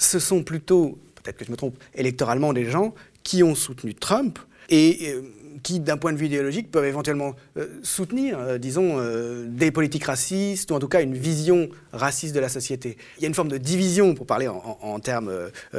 ce 0.00 0.18
sont 0.18 0.42
plutôt, 0.42 0.98
peut-être 1.22 1.36
que 1.36 1.44
je 1.44 1.52
me 1.52 1.56
trompe, 1.56 1.78
électoralement 1.94 2.52
des 2.52 2.64
gens 2.64 2.92
qui 3.22 3.44
ont 3.44 3.54
soutenu 3.54 3.94
Trump 3.94 4.40
et 4.68 5.14
qui, 5.62 5.80
d'un 5.80 5.96
point 5.96 6.12
de 6.12 6.18
vue 6.18 6.26
idéologique, 6.26 6.70
peuvent 6.70 6.84
éventuellement 6.84 7.34
euh, 7.56 7.66
soutenir, 7.82 8.38
euh, 8.38 8.58
disons, 8.58 8.98
euh, 8.98 9.46
des 9.48 9.70
politiques 9.70 10.04
racistes, 10.04 10.70
ou 10.70 10.74
en 10.74 10.78
tout 10.78 10.88
cas 10.88 11.02
une 11.02 11.14
vision 11.14 11.68
raciste 11.92 12.34
de 12.34 12.40
la 12.40 12.48
société. 12.48 12.96
Il 13.18 13.22
y 13.22 13.24
a 13.26 13.28
une 13.28 13.34
forme 13.34 13.48
de 13.48 13.58
division, 13.58 14.14
pour 14.14 14.26
parler 14.26 14.48
en, 14.48 15.00
termes, 15.00 15.32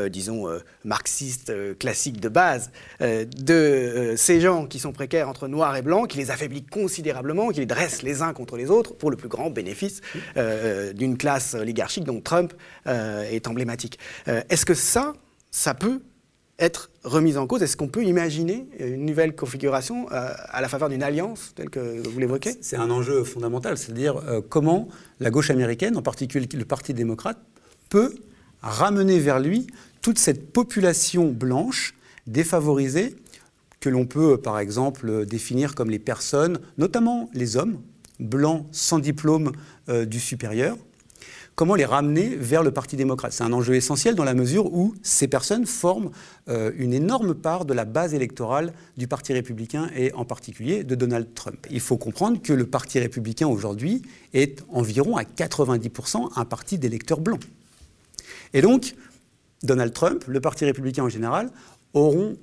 disons, 0.09 0.47
marxistes 0.83 1.53
classiques 1.77 2.19
de 2.19 2.29
base, 2.29 2.71
de 2.99 4.13
ces 4.17 4.41
gens 4.41 4.65
qui 4.65 4.79
sont 4.79 4.91
précaires 4.91 5.29
entre 5.29 5.47
noirs 5.47 5.75
et 5.75 5.81
blancs, 5.81 6.09
qui 6.09 6.17
les 6.17 6.31
affaiblit 6.31 6.63
considérablement, 6.63 7.49
qui 7.49 7.59
les 7.59 7.65
dressent 7.65 8.01
les 8.01 8.21
uns 8.21 8.33
contre 8.33 8.57
les 8.57 8.69
autres, 8.69 8.95
pour 8.95 9.11
le 9.11 9.17
plus 9.17 9.29
grand 9.29 9.49
bénéfice 9.49 10.01
d'une 10.95 11.17
classe 11.17 11.53
oligarchique 11.53 12.03
dont 12.03 12.21
Trump 12.21 12.53
est 12.85 13.47
emblématique. 13.47 13.99
Est-ce 14.25 14.65
que 14.65 14.73
ça, 14.73 15.13
ça 15.51 15.73
peut 15.73 16.01
être 16.59 16.89
remise 17.03 17.37
en 17.37 17.45
cause. 17.47 17.61
Est-ce 17.61 17.77
qu'on 17.77 17.87
peut 17.87 18.03
imaginer 18.03 18.67
une 18.79 19.05
nouvelle 19.05 19.35
configuration 19.35 20.07
euh, 20.11 20.33
à 20.49 20.61
la 20.61 20.67
faveur 20.67 20.89
d'une 20.89 21.03
alliance 21.03 21.53
telle 21.55 21.69
que 21.69 22.07
vous 22.07 22.19
l'évoquez? 22.19 22.55
C'est 22.61 22.77
un 22.77 22.89
enjeu 22.89 23.23
fondamental, 23.23 23.77
c'est-à-dire 23.77 24.17
euh, 24.17 24.41
comment 24.47 24.87
la 25.19 25.29
gauche 25.29 25.49
américaine, 25.49 25.97
en 25.97 26.01
particulier 26.01 26.47
le 26.51 26.65
Parti 26.65 26.93
démocrate, 26.93 27.37
peut 27.89 28.15
ramener 28.61 29.19
vers 29.19 29.39
lui 29.39 29.67
toute 30.01 30.17
cette 30.17 30.51
population 30.51 31.31
blanche 31.31 31.93
défavorisée 32.25 33.15
que 33.79 33.89
l'on 33.89 34.05
peut 34.05 34.37
par 34.37 34.59
exemple 34.59 35.25
définir 35.25 35.75
comme 35.75 35.91
les 35.91 35.99
personnes, 35.99 36.59
notamment 36.77 37.29
les 37.33 37.55
hommes, 37.55 37.79
blancs 38.19 38.65
sans 38.71 38.99
diplôme 38.99 39.51
euh, 39.89 40.05
du 40.05 40.19
supérieur, 40.19 40.75
comment 41.57 41.73
les 41.73 41.85
ramener 41.85 42.35
vers 42.35 42.61
le 42.61 42.69
Parti 42.69 42.95
démocrate. 42.97 43.33
C'est 43.33 43.43
un 43.43 43.51
enjeu 43.51 43.73
essentiel 43.73 44.13
dans 44.13 44.23
la 44.23 44.35
mesure 44.35 44.71
où 44.71 44.93
ces 45.01 45.27
personnes 45.27 45.65
forment 45.65 46.11
euh, 46.49 46.71
une 46.77 46.93
énorme 46.93 47.33
part 47.33 47.65
de 47.65 47.73
la 47.73 47.83
base 47.83 48.13
électorale 48.13 48.73
du 48.95 49.07
Parti 49.07 49.33
républicain 49.33 49.89
et 49.95 50.13
en 50.13 50.23
particulier 50.23 50.83
de 50.83 50.93
Donald 50.93 51.33
Trump. 51.33 51.65
Il 51.71 51.79
faut 51.79 51.97
comprendre 51.97 52.39
que 52.43 52.53
le 52.53 52.67
Parti 52.67 52.99
républicain 52.99 53.47
aujourd'hui 53.47 54.03
est 54.35 54.63
environ 54.69 55.17
à 55.17 55.23
90% 55.23 56.29
un 56.35 56.45
parti 56.45 56.77
d'électeurs 56.77 57.21
blancs. 57.21 57.41
Et 58.53 58.61
donc, 58.61 58.93
Donald 59.63 59.93
Trump, 59.93 60.25
le 60.27 60.39
Parti 60.39 60.63
républicain 60.63 61.05
en 61.05 61.09
général, 61.09 61.49
auront 61.95 62.37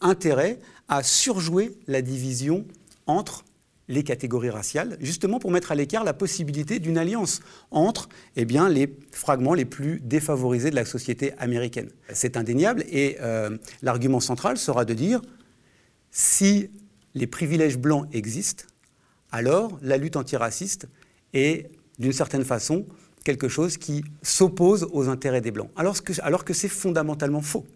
intérêt 0.00 0.60
à 0.86 1.02
surjouer 1.02 1.76
la 1.88 2.02
division 2.02 2.64
entre 3.08 3.44
les 3.88 4.02
catégories 4.02 4.50
raciales, 4.50 4.96
justement 5.00 5.38
pour 5.38 5.50
mettre 5.50 5.72
à 5.72 5.74
l'écart 5.74 6.04
la 6.04 6.14
possibilité 6.14 6.78
d'une 6.78 6.96
alliance 6.96 7.40
entre 7.70 8.08
eh 8.36 8.44
bien, 8.44 8.68
les 8.68 8.96
fragments 9.12 9.54
les 9.54 9.64
plus 9.64 10.00
défavorisés 10.00 10.70
de 10.70 10.74
la 10.74 10.84
société 10.84 11.34
américaine. 11.38 11.90
C'est 12.12 12.36
indéniable 12.36 12.84
et 12.88 13.18
euh, 13.20 13.56
l'argument 13.82 14.20
central 14.20 14.56
sera 14.56 14.84
de 14.84 14.94
dire 14.94 15.20
si 16.10 16.70
les 17.14 17.26
privilèges 17.26 17.78
blancs 17.78 18.08
existent, 18.12 18.64
alors 19.30 19.78
la 19.82 19.96
lutte 19.96 20.16
antiraciste 20.16 20.88
est 21.32 21.70
d'une 21.98 22.12
certaine 22.12 22.44
façon 22.44 22.86
quelque 23.24 23.48
chose 23.48 23.76
qui 23.78 24.04
s'oppose 24.22 24.86
aux 24.92 25.08
intérêts 25.08 25.40
des 25.40 25.50
blancs, 25.50 25.70
alors 25.76 26.02
que, 26.02 26.12
alors 26.22 26.44
que 26.44 26.52
c'est 26.52 26.68
fondamentalement 26.68 27.40
faux. 27.40 27.66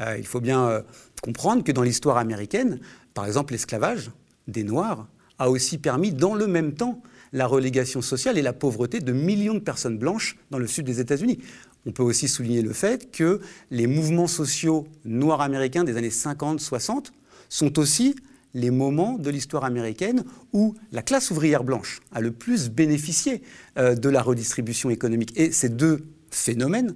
Euh, 0.00 0.16
il 0.18 0.26
faut 0.26 0.40
bien 0.40 0.68
euh, 0.68 0.82
comprendre 1.22 1.64
que 1.64 1.72
dans 1.72 1.82
l'histoire 1.82 2.16
américaine, 2.16 2.80
par 3.14 3.26
exemple 3.26 3.52
l'esclavage 3.52 4.10
des 4.48 4.64
Noirs, 4.64 5.06
a 5.42 5.50
aussi 5.50 5.78
permis, 5.78 6.12
dans 6.12 6.34
le 6.34 6.46
même 6.46 6.72
temps, 6.72 7.02
la 7.32 7.46
relégation 7.46 8.00
sociale 8.00 8.38
et 8.38 8.42
la 8.42 8.52
pauvreté 8.52 9.00
de 9.00 9.12
millions 9.12 9.54
de 9.54 9.58
personnes 9.58 9.98
blanches 9.98 10.36
dans 10.52 10.58
le 10.58 10.68
sud 10.68 10.86
des 10.86 11.00
États-Unis. 11.00 11.40
On 11.84 11.90
peut 11.90 12.04
aussi 12.04 12.28
souligner 12.28 12.62
le 12.62 12.72
fait 12.72 13.10
que 13.10 13.40
les 13.72 13.88
mouvements 13.88 14.28
sociaux 14.28 14.86
noirs 15.04 15.40
américains 15.40 15.82
des 15.82 15.96
années 15.96 16.10
50-60 16.10 17.06
sont 17.48 17.78
aussi 17.80 18.14
les 18.54 18.70
moments 18.70 19.18
de 19.18 19.30
l'histoire 19.30 19.64
américaine 19.64 20.24
où 20.52 20.74
la 20.92 21.02
classe 21.02 21.32
ouvrière 21.32 21.64
blanche 21.64 22.00
a 22.12 22.20
le 22.20 22.30
plus 22.30 22.70
bénéficié 22.70 23.42
euh, 23.78 23.96
de 23.96 24.08
la 24.08 24.22
redistribution 24.22 24.90
économique. 24.90 25.32
Et 25.36 25.50
ces 25.50 25.70
deux 25.70 26.06
phénomènes 26.30 26.94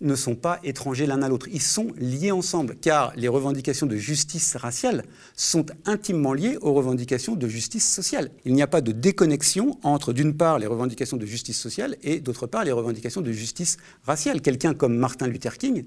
ne 0.00 0.14
sont 0.14 0.34
pas 0.34 0.60
étrangers 0.62 1.06
l'un 1.06 1.22
à 1.22 1.28
l'autre. 1.28 1.48
Ils 1.52 1.62
sont 1.62 1.88
liés 1.96 2.30
ensemble, 2.30 2.76
car 2.80 3.12
les 3.16 3.28
revendications 3.28 3.86
de 3.86 3.96
justice 3.96 4.56
raciale 4.56 5.04
sont 5.34 5.66
intimement 5.84 6.32
liées 6.32 6.58
aux 6.60 6.74
revendications 6.74 7.34
de 7.34 7.48
justice 7.48 7.88
sociale. 7.90 8.30
Il 8.44 8.52
n'y 8.52 8.62
a 8.62 8.66
pas 8.66 8.80
de 8.80 8.92
déconnexion 8.92 9.78
entre, 9.82 10.12
d'une 10.12 10.36
part, 10.36 10.58
les 10.58 10.66
revendications 10.66 11.16
de 11.16 11.26
justice 11.26 11.58
sociale 11.58 11.96
et, 12.02 12.20
d'autre 12.20 12.46
part, 12.46 12.64
les 12.64 12.72
revendications 12.72 13.22
de 13.22 13.32
justice 13.32 13.78
raciale. 14.04 14.40
Quelqu'un 14.40 14.74
comme 14.74 14.96
Martin 14.96 15.26
Luther 15.26 15.56
King, 15.56 15.84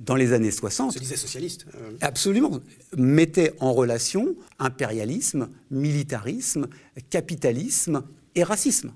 dans 0.00 0.16
les 0.16 0.32
années 0.32 0.50
60, 0.50 0.92
se 0.92 0.98
disait 0.98 1.16
socialiste. 1.16 1.66
Euh. 1.76 1.92
Absolument, 2.00 2.60
mettait 2.96 3.54
en 3.60 3.72
relation 3.72 4.34
impérialisme, 4.58 5.48
militarisme, 5.70 6.66
capitalisme 7.10 8.02
et 8.34 8.42
racisme 8.42 8.92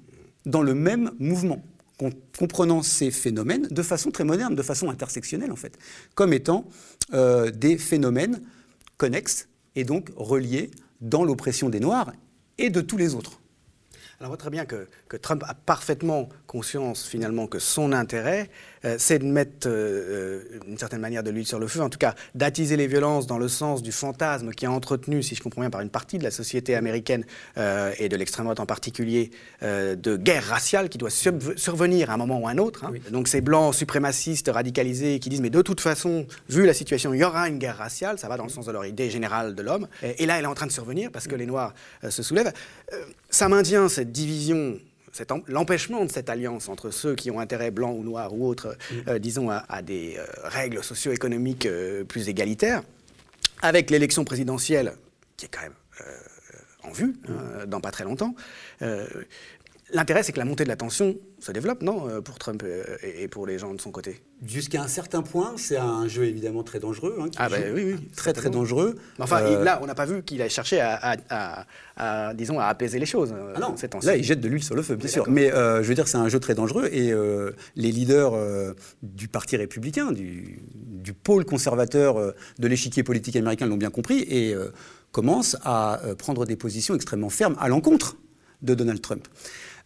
dans 0.47 0.62
le 0.62 0.75
même 0.75 1.12
mouvement 1.19 1.62
comprenant 2.38 2.83
ces 2.83 3.11
phénomènes 3.11 3.67
de 3.69 3.83
façon 3.83 4.11
très 4.11 4.25
moderne, 4.25 4.55
de 4.55 4.62
façon 4.62 4.90
intersectionnelle 4.90 5.52
en 5.52 5.57
fait, 5.57 5.76
comme 6.14 6.33
étant 6.33 6.69
euh, 7.12 7.50
des 7.50 7.76
phénomènes 7.76 8.43
connexes 8.97 9.49
et 9.75 9.85
donc 9.85 10.11
reliés 10.17 10.71
dans 11.00 11.25
l'oppression 11.25 11.69
des 11.69 11.81
Noirs 11.81 12.12
et 12.59 12.71
de 12.71 12.81
tous 12.81 12.97
les 12.97 13.14
autres. 13.14 13.40
Alors 14.21 14.31
on 14.31 14.35
voit 14.35 14.37
très 14.37 14.50
bien 14.50 14.64
que, 14.64 14.88
que 15.09 15.17
Trump 15.17 15.45
a 15.47 15.55
parfaitement 15.55 16.28
conscience 16.49 17.07
finalement 17.07 17.47
que 17.47 17.61
son 17.61 17.93
intérêt, 17.93 18.50
euh, 18.85 18.97
c'est 18.99 19.19
de 19.19 19.25
mettre 19.25 19.69
euh, 19.69 20.40
euh, 20.50 20.61
une 20.67 20.78
certaine 20.78 21.00
manière 21.00 21.23
de 21.23 21.31
l'huile 21.31 21.47
sur 21.47 21.59
le 21.59 21.69
feu, 21.69 21.81
en 21.81 21.90
tout 21.90 21.99
cas 21.99 22.14
d'attiser 22.35 22.76
les 22.76 22.87
violences 22.87 23.26
dans 23.26 23.38
le 23.38 23.49
sens 23.49 23.83
du 23.83 23.93
fantasme 23.93 24.50
qui 24.50 24.64
est 24.64 24.69
entretenu, 24.69 25.23
si 25.23 25.35
je 25.35 25.43
comprends 25.43 25.61
bien, 25.61 25.71
par 25.71 25.83
une 25.83 25.90
partie 25.90 26.19
de 26.19 26.25
la 26.25 26.31
société 26.31 26.75
américaine 26.75 27.25
et 27.57 28.09
de 28.09 28.17
l'extrême 28.17 28.47
droite 28.47 28.61
en 28.61 28.67
particulier, 28.67 29.31
de 29.62 30.17
guerre 30.17 30.45
raciale 30.45 30.88
qui 30.88 30.97
doit 30.97 31.11
survenir 31.11 32.11
à 32.11 32.14
un 32.14 32.17
moment 32.17 32.40
ou 32.40 32.49
à 32.49 32.52
un 32.52 32.59
autre. 32.59 32.85
Hein. 32.85 32.93
Donc 33.11 33.28
ces 33.28 33.43
blancs 33.43 33.75
suprémacistes 33.75 34.49
radicalisés 34.49 35.19
qui 35.19 35.28
disent 35.28 35.43
mais 35.43 35.50
de 35.50 35.61
toute 35.61 35.81
façon, 35.81 36.26
vu 36.49 36.64
la 36.64 36.73
situation, 36.73 37.12
il 37.12 37.21
y 37.21 37.25
aura 37.25 37.49
une 37.49 37.59
guerre 37.59 37.76
raciale, 37.76 38.19
ça 38.19 38.28
va 38.28 38.38
dans 38.38 38.45
le 38.45 38.50
sens 38.50 38.64
de 38.64 38.73
leur 38.73 38.87
idée 38.87 39.11
générale 39.11 39.55
de 39.55 39.62
l'homme. 39.62 39.87
Et, 40.02 40.25
là, 40.25 40.38
elle 40.38 40.45
est 40.45 40.49
en 40.49 40.55
train 40.55 40.67
de 40.67 40.73
survenir 40.73 41.11
parce 41.11 41.26
que 41.26 41.35
les 41.35 41.47
Noirs 41.47 41.75
se 42.09 42.23
soulèvent. 42.23 42.52
ça 43.28 43.49
maintient 43.49 43.88
cette 43.88 44.12
division 44.12 44.78
l'empêchement 45.47 46.05
de 46.05 46.11
cette 46.11 46.31
alliance 46.31 46.69
entre 46.69 46.91
ceux 46.91 47.15
qui 47.15 47.31
ont 47.31 47.41
intérêt 47.41 47.71
blanc 47.71 47.93
ou 47.93 48.03
noir 48.03 48.35
ou 48.35 48.47
autre, 48.47 48.77
mm. 48.91 48.95
euh, 49.09 49.19
disons, 49.19 49.50
à, 49.50 49.83
des 49.83 50.17
euh, 50.19 50.25
règles 50.45 50.83
socio-économiques 50.83 51.67
euh, 51.67 52.05
plus 52.05 52.29
égalitaires, 52.29 52.83
avec 53.62 53.91
l'élection 53.91 54.25
présidentielle, 54.25 54.95
qui 55.37 55.47
est 55.47 55.49
quand 55.49 55.62
même 55.62 55.73
en 56.85 56.93
vue, 56.93 57.17
hein, 57.29 57.67
dans 57.67 57.81
pas 57.81 57.91
très 57.91 58.05
longtemps, 58.05 58.35
L'intérêt, 59.91 60.23
c'est 60.23 60.33
que 60.33 60.38
la 60.38 60.45
montée 60.45 60.65
de 60.65 60.69
la 60.69 60.77
tension 60.77 61.17
se 61.40 61.52
développe, 61.52 61.83
non, 61.83 62.09
euh, 62.09 62.21
pour 62.21 62.38
Trump 62.38 62.62
euh, 62.64 62.83
et 63.02 63.28
pour 63.28 63.47
les 63.47 63.59
gens 63.59 63.73
de 63.73 63.80
son 63.80 63.90
côté 63.90 64.21
Jusqu'à 64.45 64.83
un 64.83 64.88
certain 64.88 65.23
point, 65.23 65.54
c'est 65.57 65.76
un 65.76 66.07
jeu 66.09 66.25
évidemment 66.25 66.62
très 66.62 66.80
dangereux. 66.80 67.16
Hein, 67.21 67.26
ah 67.37 67.49
ben 67.49 67.73
oui, 67.75 67.83
oui. 67.85 68.09
Très, 68.16 68.33
très 68.33 68.50
dangereux. 68.50 68.97
enfin, 69.18 69.40
euh, 69.42 69.64
là, 69.64 69.80
on 69.83 69.87
n'a 69.87 69.95
pas 69.95 70.07
vu 70.07 70.23
qu'il 70.23 70.42
a 70.42 70.49
cherché 70.49 70.80
à, 70.80 72.35
disons, 72.35 72.59
à 72.59 72.66
apaiser 72.66 72.99
les 72.99 73.07
choses. 73.07 73.35
Ah 73.54 73.61
non, 73.61 73.75
là, 74.02 74.16
il 74.16 74.25
jette 74.25 74.40
de 74.40 74.49
l'huile 74.49 74.62
sur 74.62 74.75
le 74.75 74.83
feu, 74.83 74.97
bien 74.97 75.09
sûr. 75.09 75.28
Mais 75.28 75.50
je 75.50 75.83
veux 75.83 75.95
dire, 75.95 76.09
c'est 76.09 76.18
un 76.18 76.28
jeu 76.28 76.40
très 76.40 76.54
dangereux 76.54 76.87
et 76.92 77.12
les 77.76 77.92
leaders 77.92 78.33
du 79.02 79.28
Parti 79.28 79.57
républicain, 79.57 80.12
du, 80.12 80.61
du 80.75 81.12
pôle 81.12 81.45
conservateur 81.45 82.35
de 82.59 82.68
l'échiquier 82.68 83.02
politique 83.02 83.37
américain 83.37 83.66
l'ont 83.66 83.76
bien 83.76 83.90
compris 83.90 84.21
et 84.21 84.54
commencent 85.11 85.57
à 85.64 86.00
prendre 86.16 86.47
des 86.47 86.57
positions 86.57 86.95
extrêmement 86.95 87.30
fermes 87.30 87.57
à 87.59 87.68
l'encontre 87.68 88.16
de 88.62 88.75
Donald 88.75 89.00
Trump. 89.00 89.26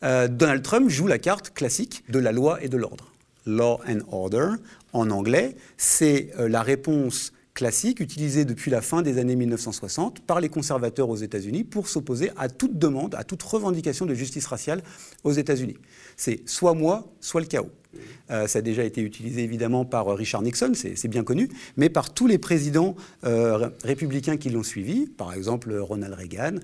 Euh, 0.02 0.28
Donald 0.28 0.62
Trump 0.62 0.88
joue 0.88 1.06
la 1.06 1.18
carte 1.18 1.50
classique 1.50 2.04
de 2.08 2.18
la 2.18 2.32
loi 2.32 2.62
et 2.62 2.68
de 2.68 2.76
l'ordre. 2.76 3.12
Law 3.46 3.80
and 3.88 4.00
order, 4.10 4.48
en 4.92 5.10
anglais, 5.10 5.56
c'est 5.76 6.30
euh, 6.38 6.48
la 6.48 6.62
réponse 6.62 7.32
classique 7.54 8.00
utilisée 8.00 8.44
depuis 8.44 8.70
la 8.70 8.80
fin 8.80 9.02
des 9.02 9.18
années 9.18 9.36
1960 9.36 10.20
par 10.20 10.40
les 10.40 10.48
conservateurs 10.48 11.08
aux 11.08 11.16
États-Unis 11.16 11.64
pour 11.64 11.88
s'opposer 11.88 12.30
à 12.36 12.48
toute 12.48 12.78
demande, 12.78 13.14
à 13.14 13.24
toute 13.24 13.42
revendication 13.42 14.06
de 14.06 14.14
justice 14.14 14.46
raciale 14.46 14.82
aux 15.22 15.32
États-Unis. 15.32 15.76
C'est 16.16 16.48
soit 16.48 16.74
moi, 16.74 17.12
soit 17.20 17.40
le 17.40 17.46
chaos. 17.46 17.70
Euh, 18.30 18.46
ça 18.46 18.60
a 18.60 18.62
déjà 18.62 18.84
été 18.84 19.00
utilisé 19.02 19.42
évidemment 19.42 19.84
par 19.84 20.06
Richard 20.16 20.42
Nixon, 20.42 20.72
c'est 20.74 21.08
bien 21.08 21.24
connu, 21.24 21.48
mais 21.76 21.88
par 21.88 22.12
tous 22.12 22.26
les 22.26 22.38
présidents 22.38 22.96
républicains 23.22 24.36
qui 24.36 24.50
l'ont 24.50 24.62
suivi, 24.62 25.06
par 25.06 25.32
exemple 25.32 25.74
Ronald 25.76 26.14
Reagan, 26.14 26.56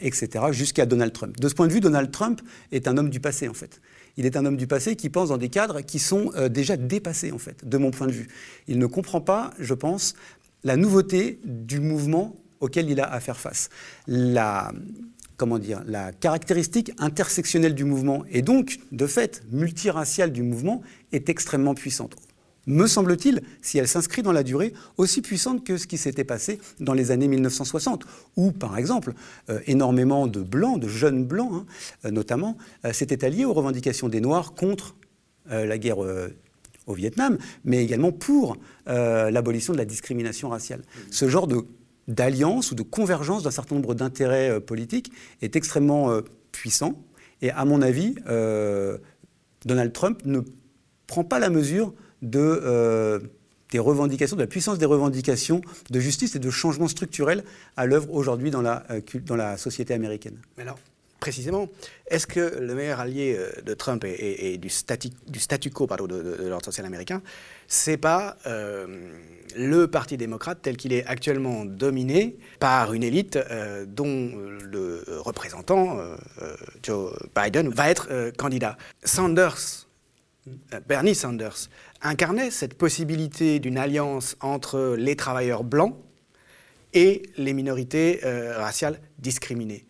etc., 0.00 0.46
jusqu'à 0.50 0.86
Donald 0.86 1.12
Trump. 1.12 1.38
De 1.38 1.48
ce 1.48 1.54
point 1.54 1.66
de 1.66 1.72
vue, 1.72 1.80
Donald 1.80 2.10
Trump 2.10 2.40
est 2.72 2.88
un 2.88 2.96
homme 2.96 3.10
du 3.10 3.20
passé 3.20 3.48
en 3.48 3.54
fait 3.54 3.80
il 4.16 4.26
est 4.26 4.36
un 4.36 4.44
homme 4.44 4.56
du 4.56 4.66
passé 4.66 4.96
qui 4.96 5.10
pense 5.10 5.28
dans 5.28 5.36
des 5.36 5.48
cadres 5.48 5.80
qui 5.80 6.00
sont 6.00 6.32
déjà 6.50 6.76
dépassés, 6.76 7.30
en 7.30 7.38
fait, 7.38 7.68
de 7.68 7.78
mon 7.78 7.92
point 7.92 8.08
de 8.08 8.12
vue. 8.12 8.26
Il 8.66 8.80
ne 8.80 8.86
comprend 8.86 9.20
pas, 9.20 9.52
je 9.60 9.74
pense, 9.74 10.16
la 10.64 10.76
nouveauté 10.76 11.38
du 11.44 11.78
mouvement 11.78 12.34
auquel 12.60 12.90
il 12.90 13.00
a 13.00 13.12
à 13.12 13.20
faire 13.20 13.38
face. 13.38 13.68
La, 14.06 14.72
comment 15.38 15.58
dire, 15.58 15.82
la 15.86 16.12
caractéristique 16.12 16.92
intersectionnelle 16.98 17.74
du 17.74 17.84
mouvement 17.84 18.24
et 18.30 18.42
donc, 18.42 18.80
de 18.92 19.06
fait, 19.06 19.42
multiraciale 19.50 20.32
du 20.32 20.42
mouvement 20.42 20.82
est 21.12 21.30
extrêmement 21.30 21.74
puissante. 21.74 22.16
Me 22.66 22.86
semble-t-il, 22.86 23.40
si 23.62 23.78
elle 23.78 23.88
s'inscrit 23.88 24.20
dans 24.20 24.32
la 24.32 24.42
durée, 24.42 24.74
aussi 24.98 25.22
puissante 25.22 25.64
que 25.64 25.78
ce 25.78 25.86
qui 25.86 25.96
s'était 25.96 26.24
passé 26.24 26.60
dans 26.80 26.92
les 26.92 27.12
années 27.12 27.28
1960, 27.28 28.04
où, 28.36 28.52
par 28.52 28.76
exemple, 28.76 29.14
euh, 29.48 29.60
énormément 29.66 30.26
de 30.26 30.42
blancs, 30.42 30.78
de 30.78 30.86
jeunes 30.86 31.24
blancs 31.24 31.50
hein, 31.54 31.66
euh, 32.04 32.10
notamment, 32.10 32.58
euh, 32.84 32.92
s'étaient 32.92 33.24
alliés 33.24 33.46
aux 33.46 33.54
revendications 33.54 34.10
des 34.10 34.20
Noirs 34.20 34.52
contre 34.52 34.96
la 35.50 35.78
guerre 35.78 35.96
au 36.86 36.92
Vietnam, 36.92 37.38
mais 37.64 37.82
également 37.82 38.12
pour 38.12 38.58
l'abolition 38.84 39.72
de 39.72 39.78
la 39.78 39.86
discrimination 39.86 40.50
raciale. 40.50 40.82
Ce 41.10 41.26
genre 41.26 41.46
de 41.46 41.64
d'alliance 42.08 42.72
ou 42.72 42.74
de 42.74 42.82
convergence 42.82 43.42
d'un 43.44 43.50
certain 43.50 43.76
nombre 43.76 43.94
d'intérêts 43.94 44.50
euh, 44.50 44.60
politiques 44.60 45.12
est 45.42 45.54
extrêmement 45.54 46.10
euh, 46.10 46.22
puissant. 46.50 46.94
Et 47.42 47.50
à 47.50 47.64
mon 47.64 47.82
avis, 47.82 48.16
euh, 48.26 48.98
Donald 49.64 49.92
Trump 49.92 50.22
ne 50.24 50.40
prend 51.06 51.22
pas 51.22 51.38
la 51.38 51.50
mesure 51.50 51.94
de, 52.22 53.20
des 53.70 53.78
revendications, 53.78 54.34
de 54.34 54.40
la 54.40 54.48
puissance 54.48 54.78
des 54.78 54.86
revendications 54.86 55.60
de 55.88 56.00
justice 56.00 56.34
et 56.34 56.40
de 56.40 56.50
changement 56.50 56.88
structurel 56.88 57.44
à 57.76 57.86
l'œuvre 57.86 58.12
aujourd'hui 58.12 58.50
dans 58.50 58.60
la, 58.60 59.56
société 59.56 59.94
américaine. 59.94 60.38
Précisément, 61.20 61.68
est-ce 62.06 62.26
que 62.26 62.58
le 62.60 62.74
meilleur 62.74 63.00
allié 63.00 63.38
de 63.64 63.74
Trump 63.74 64.04
et, 64.04 64.58
du, 64.58 64.68
statu, 64.68 65.70
quo 65.70 65.86
pardon, 65.86 66.06
de, 66.06 66.46
l'ordre 66.48 66.64
social 66.64 66.86
américain, 66.86 67.22
c'est 67.66 67.96
pas 67.96 68.36
le 69.56 69.86
Parti 69.88 70.16
démocrate 70.16 70.58
tel 70.62 70.76
qu'il 70.76 70.92
est 70.92 71.04
actuellement 71.06 71.64
dominé 71.64 72.36
par 72.58 72.92
une 72.92 73.02
élite 73.02 73.36
euh, 73.36 73.84
dont 73.86 74.30
le 74.62 75.04
représentant, 75.18 75.98
euh, 75.98 76.16
euh, 76.42 76.56
Joe 76.82 77.12
Biden, 77.34 77.68
va 77.68 77.90
être 77.90 78.32
candidat. 78.36 78.76
Sanders, 79.04 79.86
Bernie 80.86 81.14
Sanders, 81.14 81.68
incarnait 82.00 82.50
cette 82.50 82.74
possibilité 82.74 83.58
d'une 83.58 83.78
alliance 83.78 84.36
entre 84.40 84.94
les 84.98 85.16
travailleurs 85.16 85.64
blancs 85.64 85.96
et 86.94 87.22
les 87.36 87.52
minorités 87.52 88.20
raciales 88.56 88.98
discriminées. 89.18 89.84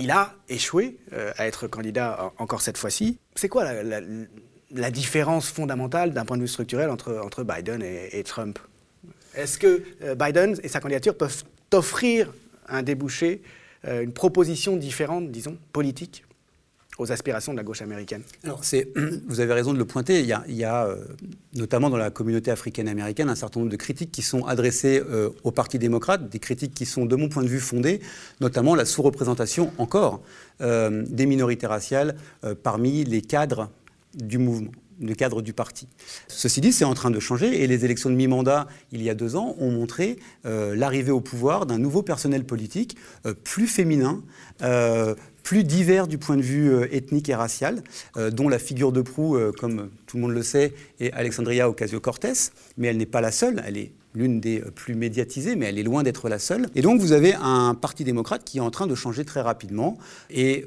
Il 0.00 0.10
a 0.10 0.34
échoué 0.48 0.96
à 1.36 1.46
être 1.46 1.68
candidat 1.68 2.32
encore 2.38 2.62
cette 2.62 2.78
fois-ci. 2.78 3.18
C'est 3.36 3.48
quoi 3.48 3.64
la, 3.72 4.90
différence 4.90 5.48
fondamentale 5.48 6.12
d'un 6.12 6.24
point 6.24 6.36
de 6.36 6.42
vue 6.42 6.48
structurel 6.48 6.90
entre, 6.90 7.20
entre 7.22 7.44
Biden 7.44 7.82
et 7.82 8.22
Trump? 8.24 8.58
Est-ce 9.34 9.58
que 9.58 9.82
euh, 10.02 10.14
Biden 10.14 10.56
et 10.62 10.68
sa 10.68 10.80
candidature 10.80 11.16
peuvent 11.16 11.44
offrir 11.72 12.32
un 12.68 12.82
débouché, 12.82 13.42
euh, 13.86 14.02
une 14.02 14.12
proposition 14.12 14.76
différente, 14.76 15.30
disons, 15.30 15.56
politique? 15.72 16.24
Aux 17.00 17.12
aspirations 17.12 17.52
de 17.52 17.56
la 17.56 17.64
gauche 17.64 17.82
américaine 17.82 18.22
Alors, 18.44 18.62
vous 19.26 19.40
avez 19.40 19.52
raison 19.52 19.72
de 19.72 19.78
le 19.78 19.84
pointer. 19.84 20.20
Il 20.20 20.26
y 20.26 20.64
a, 20.64 20.86
euh, 20.86 21.04
notamment 21.54 21.90
dans 21.90 21.96
la 21.96 22.10
communauté 22.10 22.50
africaine-américaine, 22.50 23.28
un 23.28 23.34
certain 23.34 23.60
nombre 23.60 23.72
de 23.72 23.76
critiques 23.76 24.12
qui 24.12 24.22
sont 24.22 24.44
adressées 24.44 25.02
au 25.42 25.50
Parti 25.50 25.78
démocrate, 25.78 26.28
des 26.28 26.38
critiques 26.38 26.74
qui 26.74 26.86
sont, 26.86 27.06
de 27.06 27.16
mon 27.16 27.28
point 27.28 27.42
de 27.42 27.48
vue, 27.48 27.60
fondées, 27.60 28.00
notamment 28.40 28.74
la 28.74 28.84
sous-représentation 28.84 29.72
encore 29.78 30.20
des 30.60 31.26
minorités 31.26 31.66
raciales 31.66 32.16
parmi 32.62 33.04
les 33.04 33.22
cadres 33.22 33.70
du 34.14 34.38
mouvement 34.38 34.70
le 35.00 35.14
cadre 35.14 35.42
du 35.42 35.52
parti. 35.52 35.88
Ceci 36.28 36.60
dit, 36.60 36.72
c'est 36.72 36.84
en 36.84 36.94
train 36.94 37.10
de 37.10 37.18
changer 37.20 37.62
et 37.62 37.66
les 37.66 37.84
élections 37.84 38.10
de 38.10 38.14
mi-mandat, 38.14 38.66
il 38.92 39.02
y 39.02 39.10
a 39.10 39.14
deux 39.14 39.36
ans, 39.36 39.56
ont 39.58 39.70
montré 39.70 40.18
euh, 40.44 40.76
l'arrivée 40.76 41.10
au 41.10 41.20
pouvoir 41.20 41.66
d'un 41.66 41.78
nouveau 41.78 42.02
personnel 42.02 42.44
politique 42.44 42.96
euh, 43.26 43.34
plus 43.34 43.66
féminin, 43.66 44.22
euh, 44.62 45.14
plus 45.42 45.64
divers 45.64 46.06
du 46.06 46.18
point 46.18 46.36
de 46.36 46.42
vue 46.42 46.82
ethnique 46.92 47.28
et 47.28 47.34
racial, 47.34 47.82
dont 48.32 48.48
la 48.48 48.58
figure 48.58 48.92
de 48.92 49.02
proue, 49.02 49.38
comme 49.58 49.90
tout 50.06 50.16
le 50.16 50.22
monde 50.22 50.32
le 50.32 50.42
sait, 50.42 50.72
est 51.00 51.12
Alexandria 51.12 51.68
Ocasio-Cortez, 51.68 52.50
mais 52.78 52.88
elle 52.88 52.96
n'est 52.96 53.06
pas 53.06 53.20
la 53.20 53.32
seule, 53.32 53.62
elle 53.66 53.76
est 53.76 53.92
l'une 54.14 54.40
des 54.40 54.60
plus 54.60 54.94
médiatisées, 54.94 55.54
mais 55.54 55.66
elle 55.66 55.78
est 55.78 55.84
loin 55.84 56.02
d'être 56.02 56.28
la 56.28 56.38
seule. 56.38 56.68
Et 56.74 56.82
donc 56.82 57.00
vous 57.00 57.12
avez 57.12 57.34
un 57.34 57.74
parti 57.74 58.02
démocrate 58.02 58.42
qui 58.44 58.58
est 58.58 58.60
en 58.60 58.70
train 58.70 58.86
de 58.86 58.94
changer 58.94 59.24
très 59.24 59.40
rapidement. 59.40 59.98
Et 60.30 60.66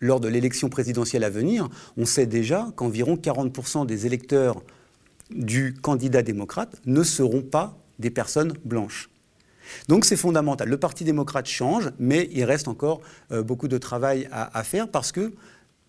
lors 0.00 0.18
de 0.18 0.28
l'élection 0.28 0.68
présidentielle 0.68 1.24
à 1.24 1.30
venir, 1.30 1.68
on 1.96 2.04
sait 2.04 2.26
déjà 2.26 2.72
qu'environ 2.74 3.14
40% 3.14 3.86
des 3.86 4.06
électeurs 4.06 4.62
du 5.30 5.74
candidat 5.74 6.22
démocrate 6.22 6.80
ne 6.84 7.04
seront 7.04 7.42
pas 7.42 7.78
des 8.00 8.10
personnes 8.10 8.54
blanches. 8.64 9.08
Donc 9.88 10.04
c'est 10.04 10.16
fondamental. 10.16 10.68
Le 10.68 10.76
Parti 10.76 11.04
démocrate 11.04 11.46
change, 11.46 11.90
mais 11.98 12.28
il 12.32 12.44
reste 12.44 12.68
encore 12.68 13.00
euh, 13.32 13.42
beaucoup 13.42 13.68
de 13.68 13.78
travail 13.78 14.28
à, 14.32 14.62
faire 14.64 14.88
parce 14.88 15.12
que 15.12 15.32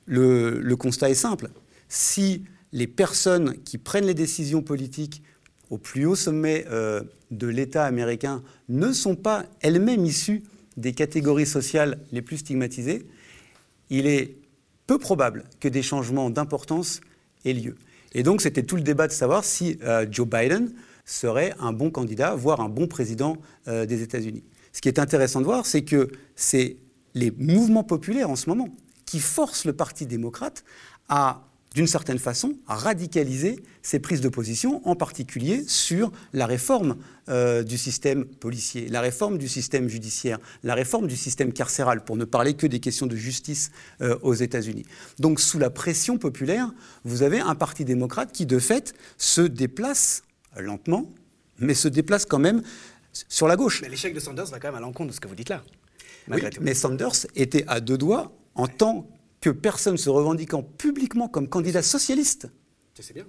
le, 0.06 0.76
constat 0.76 1.10
est 1.10 1.15
simple. 1.15 1.50
Si 1.89 2.44
les 2.72 2.88
personnes 2.88 3.56
qui 3.63 3.78
prennent 3.78 4.06
les 4.06 4.13
décisions 4.13 4.62
politiques 4.62 5.24
au 5.70 5.78
plus 5.78 6.06
haut 6.06 6.15
sommet 6.15 6.65
euh, 6.70 7.02
de 7.32 7.48
l'État 7.48 7.86
américain 7.86 8.44
ne 8.70 8.91
sont 8.91 9.15
pas 9.15 9.46
elles-mêmes 9.62 10.06
issues 10.06 10.44
des 10.78 10.94
catégories 10.94 11.46
sociales 11.46 12.00
les 12.12 12.22
plus 12.22 12.38
stigmatisées, 12.38 13.06
il 13.89 14.08
est 14.08 14.38
peu 14.88 14.98
probable 14.98 15.46
que 15.60 15.67
des 15.67 15.82
changements 15.82 16.30
d'importance 16.30 17.02
aient 17.46 17.54
lieu. 17.54 17.76
Et 18.13 18.24
donc 18.24 18.41
c'était 18.41 18.63
tout 18.63 18.76
le 18.76 18.82
débat 18.82 19.08
de 19.08 19.13
savoir 19.13 19.44
si 19.44 19.78
euh, 19.84 20.06
Joe 20.10 20.28
Biden 20.28 20.72
serait 21.05 21.53
un 21.59 21.73
bon 21.73 21.91
candidat, 21.91 22.35
voire 22.35 22.61
un 22.61 22.69
bon 22.69 22.87
président 22.87 23.37
euh, 23.67 23.85
des 23.85 24.01
États-Unis. 24.01 24.43
Ce 24.73 24.81
qui 24.81 24.87
est 24.87 24.99
intéressant 24.99 25.39
de 25.39 25.45
voir, 25.45 25.65
c'est 25.65 25.83
que 25.83 26.09
c'est 26.35 26.77
les 27.13 27.31
mouvements 27.31 27.83
populaires 27.83 28.29
en 28.29 28.35
ce 28.35 28.49
moment 28.49 28.69
qui 29.05 29.19
forcent 29.19 29.65
le 29.65 29.73
Parti 29.73 30.05
démocrate 30.05 30.63
à 31.09 31.43
d'une 31.73 31.87
certaine 31.87 32.19
façon, 32.19 32.53
radicaliser 32.67 33.63
ses 33.81 33.99
prises 33.99 34.19
de 34.19 34.27
position, 34.27 34.85
en 34.87 34.95
particulier 34.95 35.63
sur 35.67 36.11
la 36.33 36.45
réforme 36.45 36.97
euh, 37.29 37.63
du 37.63 37.77
système 37.77 38.25
policier, 38.25 38.89
la 38.89 38.99
réforme 38.99 39.37
du 39.37 39.47
système 39.47 39.87
judiciaire, 39.87 40.39
la 40.63 40.75
réforme 40.75 41.07
du 41.07 41.15
système 41.15 41.53
carcéral, 41.53 42.03
pour 42.03 42.17
ne 42.17 42.25
parler 42.25 42.55
que 42.55 42.67
des 42.67 42.81
questions 42.81 43.07
de 43.07 43.15
justice 43.15 43.71
euh, 44.01 44.17
aux 44.21 44.33
États-Unis. 44.33 44.85
Donc, 45.17 45.39
sous 45.39 45.59
la 45.59 45.69
pression 45.69 46.17
populaire, 46.17 46.73
vous 47.05 47.23
avez 47.23 47.39
un 47.39 47.55
parti 47.55 47.85
démocrate 47.85 48.33
qui, 48.33 48.45
de 48.45 48.59
fait, 48.59 48.93
se 49.17 49.41
déplace 49.41 50.23
lentement, 50.57 51.11
mais 51.59 51.73
se 51.73 51.87
déplace 51.87 52.25
quand 52.25 52.39
même 52.39 52.63
sur 53.13 53.47
la 53.47 53.55
gauche. 53.55 53.81
Mais 53.81 53.89
l'échec 53.89 54.13
de 54.13 54.19
Sanders 54.19 54.45
va 54.45 54.59
quand 54.59 54.69
même 54.69 54.75
à 54.75 54.79
l'encontre 54.79 55.09
de 55.09 55.15
ce 55.15 55.19
que 55.19 55.27
vous 55.27 55.35
dites 55.35 55.49
là. 55.49 55.63
Oui, 56.29 56.41
mais 56.61 56.73
Sanders 56.73 57.25
était 57.35 57.65
à 57.67 57.79
deux 57.79 57.97
doigts 57.97 58.31
en 58.55 58.67
tant 58.67 59.07
que 59.39 59.49
personne 59.49 59.97
se 59.97 60.09
revendiquant 60.09 60.61
publiquement 60.63 61.27
comme 61.27 61.49
candidat 61.49 61.81
socialiste. 61.81 62.47
C'est 62.99 63.13
bien. 63.13 63.25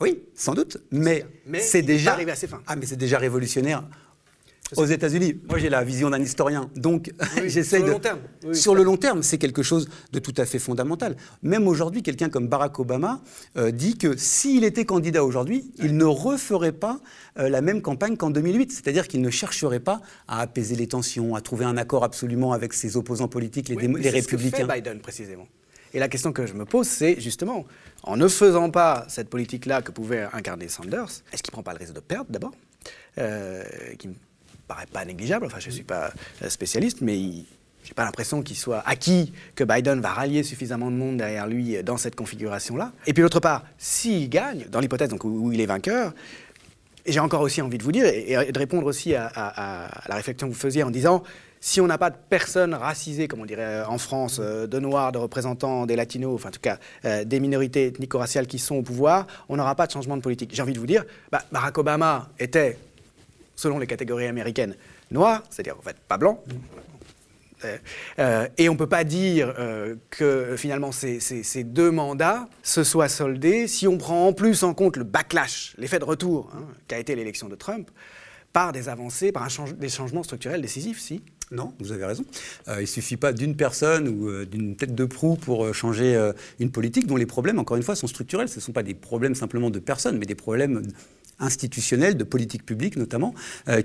Oui, 0.00 0.24
sans 0.34 0.54
doute, 0.54 0.78
mais, 0.90 1.24
c'est 1.60 1.82
déjà 1.82 2.12
arrivé 2.12 2.32
à 2.32 2.34
ses 2.34 2.48
fins. 2.48 2.62
Ah, 2.66 2.74
mais 2.74 2.84
c'est 2.84 2.96
déjà 2.96 3.18
révolutionnaire 3.18 3.84
aux 4.76 4.86
États-Unis. 4.86 5.40
Moi, 5.48 5.58
j'ai 5.58 5.68
la 5.68 5.84
vision 5.84 6.10
d'un 6.10 6.20
historien, 6.20 6.70
donc 6.76 7.12
j'essaye 7.46 7.82
de. 7.84 7.86
Sur 7.86 7.86
le 7.86 7.92
long 7.92 7.98
terme. 7.98 8.54
sur 8.54 8.74
le 8.74 8.82
long 8.82 8.96
terme, 8.96 9.22
c'est 9.22 9.38
quelque 9.38 9.62
chose 9.62 9.88
de 10.12 10.18
tout 10.18 10.34
à 10.36 10.46
fait 10.46 10.58
fondamental. 10.58 11.16
Même 11.42 11.68
aujourd'hui, 11.68 12.02
quelqu'un 12.02 12.28
comme 12.28 12.48
Barack 12.48 12.78
Obama 12.78 13.20
euh, 13.56 13.70
dit 13.70 13.96
que 13.98 14.16
s'il 14.16 14.64
était 14.64 14.84
candidat 14.84 15.24
aujourd'hui, 15.24 15.70
il 15.78 15.96
ne 15.96 16.04
referait 16.04 16.72
pas 16.72 17.00
euh, 17.38 17.48
la 17.48 17.60
même 17.60 17.82
campagne 17.82 18.16
qu'en 18.16 18.30
2008, 18.30 18.72
c'est-à-dire 18.72 19.08
qu'il 19.08 19.20
ne 19.20 19.30
chercherait 19.30 19.80
pas 19.80 20.00
à 20.28 20.40
apaiser 20.40 20.76
les 20.76 20.86
tensions, 20.86 21.34
à 21.34 21.40
trouver 21.40 21.64
un 21.64 21.76
accord 21.76 22.04
absolument 22.04 22.52
avec 22.52 22.72
ses 22.72 22.96
opposants 22.96 23.28
politiques, 23.28 23.68
les, 23.68 23.76
les 23.76 24.10
républicains. 24.10 24.58
Ce 24.58 24.62
que 24.62 24.68
fait 24.68 24.80
Biden 24.80 25.00
précisément. 25.00 25.46
Et 25.92 26.00
la 26.00 26.08
question 26.08 26.32
que 26.32 26.44
je 26.44 26.54
me 26.54 26.64
pose, 26.64 26.88
c'est 26.88 27.20
justement, 27.20 27.64
en 28.02 28.16
ne 28.16 28.26
faisant 28.26 28.68
pas 28.70 29.06
cette 29.08 29.28
politique-là 29.30 29.80
que 29.80 29.92
pouvait 29.92 30.26
incarner 30.32 30.68
Sanders, 30.68 31.22
est-ce 31.32 31.42
qu'il 31.42 31.52
ne 31.52 31.52
prend 31.52 31.62
pas 31.62 31.72
le 31.72 31.78
risque 31.78 31.92
de 31.92 32.00
perdre 32.00 32.30
d'abord? 32.30 32.52
Euh, 33.18 33.62
paraît 34.66 34.86
pas 34.86 35.04
négligeable. 35.04 35.46
Enfin, 35.46 35.58
je 35.60 35.68
ne 35.68 35.72
suis 35.72 35.84
pas 35.84 36.12
spécialiste, 36.48 37.00
mais 37.00 37.44
je 37.84 37.90
n'ai 37.90 37.94
pas 37.94 38.04
l'impression 38.04 38.42
qu'il 38.42 38.56
soit 38.56 38.82
acquis 38.86 39.32
que 39.54 39.62
Biden 39.62 40.00
va 40.00 40.08
rallier 40.08 40.42
suffisamment 40.42 40.90
de 40.90 40.96
monde 40.96 41.18
derrière 41.18 41.46
lui 41.46 41.76
euh, 41.76 41.82
dans 41.82 41.98
cette 41.98 42.16
configuration-là. 42.16 42.92
Et 43.06 43.12
puis, 43.12 43.22
d'autre 43.22 43.40
part, 43.40 43.62
s'il 43.76 44.30
gagne, 44.30 44.66
dans 44.70 44.80
l'hypothèse 44.80 45.10
où 45.22 45.52
il 45.52 45.60
est 45.60 45.66
vainqueur, 45.66 46.14
j'ai 47.06 47.20
encore 47.20 47.42
aussi 47.42 47.60
envie 47.60 47.76
de 47.76 47.82
vous 47.82 47.92
dire, 47.92 48.06
et, 48.06 48.50
de 48.50 48.58
répondre 48.58 48.86
aussi 48.86 49.14
à, 49.14 49.90
la 50.08 50.14
réflexion 50.14 50.48
que 50.48 50.54
vous 50.54 50.58
faisiez 50.58 50.82
en 50.82 50.90
disant, 50.90 51.22
si 51.60 51.82
on 51.82 51.86
n'a 51.86 51.98
pas 51.98 52.08
de 52.08 52.16
personnes 52.30 52.72
racisées, 52.72 53.28
comme 53.28 53.40
on 53.40 53.46
dirait 53.46 53.62
euh, 53.62 53.86
en 53.86 53.98
France, 53.98 54.38
euh, 54.40 54.66
de 54.66 54.78
noirs, 54.78 55.12
de 55.12 55.18
représentants 55.18 55.84
des 55.84 55.96
latinos, 55.96 56.34
enfin 56.34 56.48
en 56.48 56.52
tout 56.52 56.60
cas 56.60 56.78
des 57.24 57.40
minorités 57.40 57.88
ethnico-raciales 57.88 58.46
qui 58.46 58.58
sont 58.58 58.76
au 58.76 58.82
pouvoir, 58.82 59.26
on 59.50 59.56
n'aura 59.56 59.74
pas 59.74 59.86
de 59.86 59.92
changement 59.92 60.16
de 60.16 60.22
politique. 60.22 60.50
J'ai 60.54 60.62
envie 60.62 60.72
de 60.72 60.78
vous 60.78 60.86
dire, 60.86 61.04
bah, 61.30 61.42
Barack 61.52 61.76
Obama 61.76 62.30
était, 62.38 62.78
selon 63.56 63.78
les 63.78 63.86
catégories 63.86 64.26
américaines, 64.26 64.76
noir, 65.10 65.42
c'est-à-dire 65.50 65.76
en 65.78 65.82
fait 65.82 65.96
pas 66.08 66.18
blanc. 66.18 66.42
et 68.58 68.68
on 68.68 68.72
ne 68.72 68.78
peut 68.78 68.88
pas 68.88 69.04
dire 69.04 69.54
que 70.10 70.54
finalement 70.58 70.92
ces, 70.92 71.64
deux 71.64 71.90
mandats 71.90 72.46
se 72.62 72.84
soient 72.84 73.08
soldés 73.08 73.68
si 73.68 73.88
on 73.88 73.96
prend 73.96 74.28
en 74.28 74.32
plus 74.34 74.64
en 74.64 74.74
compte 74.74 74.98
le 74.98 75.04
backlash, 75.04 75.74
l'effet 75.78 75.98
de 75.98 76.04
retour 76.04 76.52
hein, 76.54 76.66
qu'a 76.88 76.98
été 76.98 77.14
l'élection 77.14 77.48
de 77.48 77.54
Trump, 77.54 77.90
par 78.52 78.72
des 78.72 78.90
avancées, 78.90 79.32
par 79.32 79.48
des 79.78 79.88
changements 79.88 80.22
structurels 80.22 80.60
décisifs, 80.60 81.00
si 81.00 81.22
non, 81.50 81.72
vous 81.78 81.92
avez 81.92 82.04
raison. 82.04 82.24
Euh, 82.68 82.76
il 82.78 82.82
ne 82.82 82.86
suffit 82.86 83.16
pas 83.16 83.32
d'une 83.32 83.54
personne 83.54 84.08
ou 84.08 84.28
euh, 84.28 84.46
d'une 84.46 84.76
tête 84.76 84.94
de 84.94 85.04
proue 85.04 85.36
pour 85.36 85.64
euh, 85.64 85.72
changer 85.72 86.32
une 86.58 86.70
politique 86.70 87.06
dont 87.06 87.16
les 87.16 87.26
problèmes, 87.26 87.58
encore 87.58 87.76
une 87.76 87.82
fois, 87.82 87.96
sont 87.96 88.06
structurels. 88.06 88.48
Ce 88.48 88.56
ne 88.56 88.60
sont 88.60 88.72
pas 88.72 88.82
des 88.82 88.94
problèmes 88.94 89.34
simplement 89.34 89.70
de 89.70 89.78
personnes, 89.78 90.18
mais 90.18 90.26
des 90.26 90.34
problèmes 90.34 90.82
institutionnels, 91.38 92.16
de 92.16 92.24
politique 92.24 92.64
publique 92.64 92.96
notamment, 92.96 93.34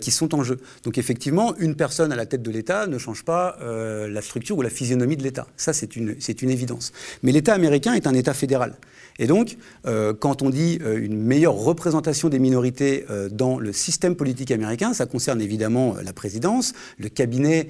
qui 0.01 0.12
sont 0.12 0.35
en 0.35 0.43
jeu. 0.43 0.59
Donc 0.83 0.97
effectivement, 0.97 1.55
une 1.57 1.75
personne 1.75 2.12
à 2.12 2.15
la 2.15 2.25
tête 2.25 2.41
de 2.41 2.51
l'État 2.51 2.88
ne 2.88 2.97
change 2.97 3.23
pas 3.23 3.57
la 3.62 4.21
structure 4.21 4.57
ou 4.57 4.62
la 4.62 4.69
physionomie 4.69 5.17
de 5.17 5.23
l'État. 5.23 5.47
Ça, 5.57 5.73
c'est 5.73 5.95
une, 5.95 6.15
une 6.41 6.49
évidence. 6.49 6.91
Mais 7.23 7.31
l'État 7.31 7.53
américain 7.53 7.93
est 7.93 8.07
un 8.07 8.13
État 8.13 8.33
fédéral. 8.33 8.75
Et 9.19 9.27
donc, 9.27 9.57
euh, 9.85 10.13
quand 10.13 10.41
on 10.41 10.49
dit 10.49 10.79
euh, 10.81 10.97
une 10.97 11.21
meilleure 11.21 11.55
représentation 11.55 12.29
des 12.29 12.39
minorités 12.39 13.05
euh, 13.09 13.27
dans 13.29 13.59
le 13.59 13.73
système 13.73 14.15
politique 14.15 14.49
américain, 14.49 14.93
ça 14.93 15.05
concerne 15.05 15.41
évidemment 15.41 15.95
la 16.01 16.13
présidence, 16.13 16.73
le 16.97 17.09
cabinet 17.09 17.69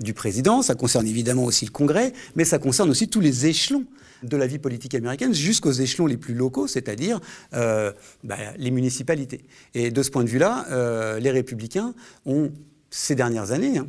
du 0.00 0.14
président, 0.14 0.62
ça 0.62 0.74
concerne 0.74 1.06
évidemment 1.06 1.44
aussi 1.44 1.66
le 1.66 1.70
Congrès, 1.70 2.12
mais 2.36 2.44
ça 2.44 2.58
concerne 2.58 2.88
aussi 2.88 3.08
tous 3.08 3.20
les 3.20 3.46
échelons 3.46 3.84
de 4.22 4.36
la 4.36 4.46
vie 4.46 4.58
politique 4.58 4.94
américaine 4.94 5.34
jusqu'aux 5.34 5.72
échelons 5.72 6.06
les 6.06 6.16
plus 6.16 6.34
locaux, 6.34 6.66
c'est-à-dire 6.66 7.20
bah, 7.52 8.36
les 8.56 8.70
municipalités. 8.70 9.44
Et 9.74 9.90
de 9.90 10.02
ce 10.02 10.10
point 10.10 10.24
de 10.24 10.28
vue-là, 10.28 11.18
les 11.18 11.30
républicains 11.30 11.94
ont, 12.26 12.50
ces 12.90 13.14
dernières 13.14 13.52
années, 13.52 13.78
hein, 13.78 13.86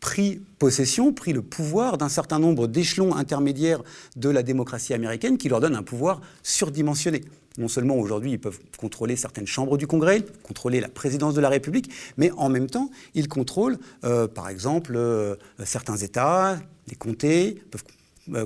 pris 0.00 0.40
possession, 0.58 1.12
pris 1.12 1.32
le 1.32 1.42
pouvoir 1.42 1.98
d'un 1.98 2.08
certain 2.08 2.38
nombre 2.38 2.66
d'échelons 2.66 3.14
intermédiaires 3.14 3.82
de 4.16 4.28
la 4.28 4.42
démocratie 4.42 4.94
américaine 4.94 5.38
qui 5.38 5.48
leur 5.48 5.60
donnent 5.60 5.76
un 5.76 5.82
pouvoir 5.82 6.20
surdimensionné. 6.42 7.22
Non 7.58 7.68
seulement 7.68 7.96
aujourd'hui 7.96 8.32
ils 8.32 8.40
peuvent 8.40 8.60
contrôler 8.76 9.16
certaines 9.16 9.46
chambres 9.46 9.76
du 9.76 9.86
Congrès, 9.86 10.24
contrôler 10.44 10.80
la 10.80 10.88
présidence 10.88 11.34
de 11.34 11.40
la 11.40 11.48
République, 11.48 11.90
mais 12.16 12.30
en 12.32 12.48
même 12.48 12.70
temps 12.70 12.90
ils 13.14 13.28
contrôlent 13.28 13.78
euh, 14.04 14.28
par 14.28 14.48
exemple 14.48 14.94
euh, 14.94 15.34
certains 15.64 15.96
États, 15.96 16.58
les 16.86 16.94
comtés, 16.94 17.60
peuvent 17.70 17.82
euh, 17.82 17.97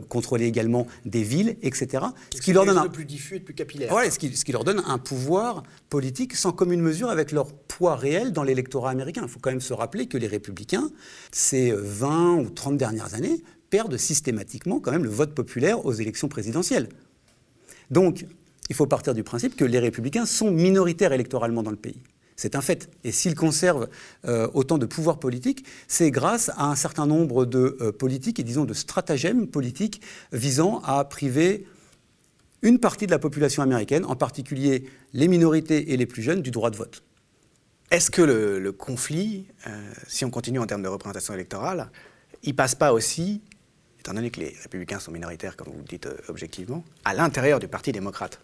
contrôler 0.08 0.46
également 0.46 0.86
des 1.04 1.22
villes, 1.22 1.56
etc. 1.62 2.04
Ce 2.34 2.40
qui 2.40 2.52
leur 2.52 2.66
donne 2.66 2.78
un 2.78 2.88
plus 2.88 3.04
diffus 3.04 3.36
et 3.36 3.40
plus 3.40 3.54
capillaire. 3.54 3.92
ce, 4.10 4.18
qui, 4.18 4.36
ce 4.36 4.44
qui 4.44 4.52
leur 4.52 4.64
donne 4.64 4.82
un 4.86 4.98
pouvoir 4.98 5.62
politique 5.88 6.36
sans 6.36 6.52
commune 6.52 6.80
mesure 6.80 7.10
avec 7.10 7.32
leur 7.32 7.52
poids 7.52 7.96
réel 7.96 8.32
dans 8.32 8.42
l'électorat 8.42 8.90
américain. 8.90 9.22
Il 9.24 9.28
faut 9.28 9.40
quand 9.40 9.50
même 9.50 9.60
se 9.60 9.72
rappeler 9.72 10.06
que 10.06 10.18
les 10.18 10.26
républicains, 10.26 10.90
ces 11.30 11.72
20 11.72 12.36
ou 12.36 12.50
30 12.50 12.76
dernières 12.76 13.14
années, 13.14 13.42
perdent 13.70 13.96
systématiquement 13.96 14.80
quand 14.80 14.92
même 14.92 15.04
le 15.04 15.10
vote 15.10 15.34
populaire 15.34 15.84
aux 15.86 15.92
élections 15.92 16.28
présidentielles. 16.28 16.88
Donc, 17.90 18.26
il 18.68 18.74
faut 18.74 18.86
partir 18.86 19.14
du 19.14 19.22
principe 19.22 19.56
que 19.56 19.64
les 19.64 19.78
républicains 19.78 20.26
sont 20.26 20.50
minoritaires 20.50 21.12
électoralement 21.12 21.62
dans 21.62 21.70
le 21.70 21.76
pays. 21.76 22.00
C'est 22.36 22.56
un 22.56 22.60
fait. 22.60 22.90
Et 23.04 23.12
s'ils 23.12 23.34
conservent 23.34 23.88
euh, 24.24 24.48
autant 24.54 24.78
de 24.78 24.86
pouvoir 24.86 25.18
politique, 25.18 25.64
c'est 25.88 26.10
grâce 26.10 26.50
à 26.56 26.64
un 26.64 26.76
certain 26.76 27.06
nombre 27.06 27.44
de 27.44 27.76
euh, 27.80 27.92
politiques 27.92 28.40
et 28.40 28.42
disons 28.42 28.64
de 28.64 28.74
stratagèmes 28.74 29.46
politiques 29.46 30.00
visant 30.32 30.80
à 30.80 31.04
priver 31.04 31.66
une 32.62 32.78
partie 32.78 33.06
de 33.06 33.10
la 33.10 33.18
population 33.18 33.62
américaine, 33.62 34.04
en 34.04 34.16
particulier 34.16 34.84
les 35.12 35.28
minorités 35.28 35.92
et 35.92 35.96
les 35.96 36.06
plus 36.06 36.22
jeunes, 36.22 36.42
du 36.42 36.50
droit 36.50 36.70
de 36.70 36.76
vote. 36.76 37.02
Est-ce 37.90 38.10
que 38.10 38.22
le, 38.22 38.72
conflit, 38.72 39.46
euh, 39.66 39.92
si 40.06 40.24
on 40.24 40.30
continue 40.30 40.58
en 40.58 40.66
termes 40.66 40.82
de 40.82 40.88
représentation 40.88 41.34
électorale, 41.34 41.90
il 42.42 42.56
passe 42.56 42.74
pas 42.74 42.92
aussi, 42.92 43.42
étant 44.02 44.14
donné 44.14 44.30
que 44.30 44.40
les 44.40 44.56
républicains 44.62 44.98
sont 44.98 45.12
minoritaires, 45.12 45.56
comme 45.56 45.68
vous 45.68 45.78
le 45.78 45.84
dites 45.84 46.08
objectivement, 46.26 46.84
à 47.04 47.14
l'intérieur 47.14 47.60
du 47.60 47.68
Parti 47.68 47.92
démocrate. 47.92 48.40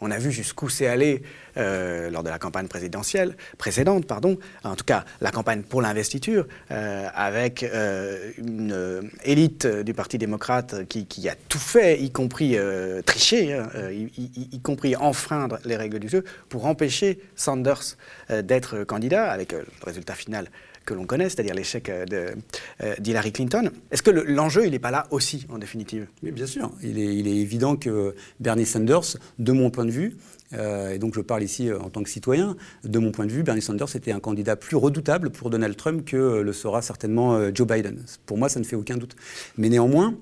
On 0.00 0.10
a 0.10 0.18
vu 0.18 0.30
jusqu'où 0.30 0.68
c'est 0.68 0.86
allé 0.86 1.22
euh, 1.56 2.08
lors 2.10 2.22
de 2.22 2.28
la 2.28 2.38
campagne 2.38 2.68
présidentielle 2.68 3.36
précédente, 3.58 4.06
pardon, 4.06 4.38
en 4.62 4.76
tout 4.76 4.84
cas 4.84 5.04
la 5.20 5.30
campagne 5.32 5.62
pour 5.62 5.82
l'investiture, 5.82 6.46
euh, 6.70 7.08
avec 7.14 7.64
euh, 7.64 8.30
une 8.38 9.10
élite 9.24 9.66
du 9.66 9.92
Parti 9.92 10.18
démocrate 10.18 10.86
qui, 10.88 11.28
a 11.28 11.34
tout 11.48 11.58
fait, 11.58 12.00
y 12.00 12.10
compris 12.10 12.56
tricher, 13.04 13.54
hein, 13.54 13.68
y, 13.90 14.60
compris 14.60 14.94
enfreindre 14.94 15.58
les 15.64 15.76
règles 15.76 15.98
du 15.98 16.08
jeu, 16.08 16.24
pour 16.48 16.66
empêcher 16.66 17.20
Sanders 17.34 17.96
d'être 18.28 18.84
candidat, 18.84 19.30
avec 19.30 19.52
le 19.52 19.64
résultat 19.84 20.14
final 20.14 20.48
que 20.84 20.94
l'on 20.94 21.06
connaît, 21.06 21.28
c'est-à-dire 21.28 21.54
l'échec 21.54 21.90
d'Hillary 22.98 23.32
Clinton. 23.32 23.70
Est-ce 23.90 24.02
que 24.02 24.10
l'enjeu, 24.10 24.66
il 24.66 24.72
n'est 24.72 24.78
pas 24.78 24.90
là 24.90 25.06
aussi, 25.10 25.46
en 25.48 25.58
définitive? 25.58 26.06
Bien 26.22 26.46
sûr. 26.46 26.70
Il 26.82 26.98
est, 26.98 27.42
évident 27.42 27.76
que 27.76 28.14
Bernie 28.40 28.66
Sanders, 28.66 29.16
de 29.38 29.52
mon 29.52 29.70
point 29.70 29.84
de 29.84 29.90
vue, 29.90 30.16
euh, 30.54 30.90
et 30.90 30.98
donc 30.98 31.14
je 31.14 31.20
parle 31.20 31.42
ici 31.42 31.68
euh, 31.68 31.78
en 31.78 31.90
tant 31.90 32.02
que 32.02 32.10
citoyen, 32.10 32.56
de 32.84 32.98
mon 32.98 33.10
point 33.10 33.26
de 33.26 33.32
vue, 33.32 33.42
Bernie 33.42 33.62
Sanders 33.62 33.94
était 33.96 34.12
un 34.12 34.20
candidat 34.20 34.56
plus 34.56 34.76
redoutable 34.76 35.30
pour 35.30 35.50
Donald 35.50 35.76
Trump 35.76 36.04
que 36.04 36.16
euh, 36.16 36.42
le 36.42 36.52
sera 36.52 36.82
certainement 36.82 37.52
Joe 37.54 37.66
Biden. 37.66 38.04
Pour 38.26 38.38
moi, 38.38 38.48
ça 38.48 38.60
ne 38.60 38.64
fait 38.64 38.76
aucun 38.76 38.96
doute. 38.96 39.16
Mais 39.56 39.68
néanmoins, 39.68 40.14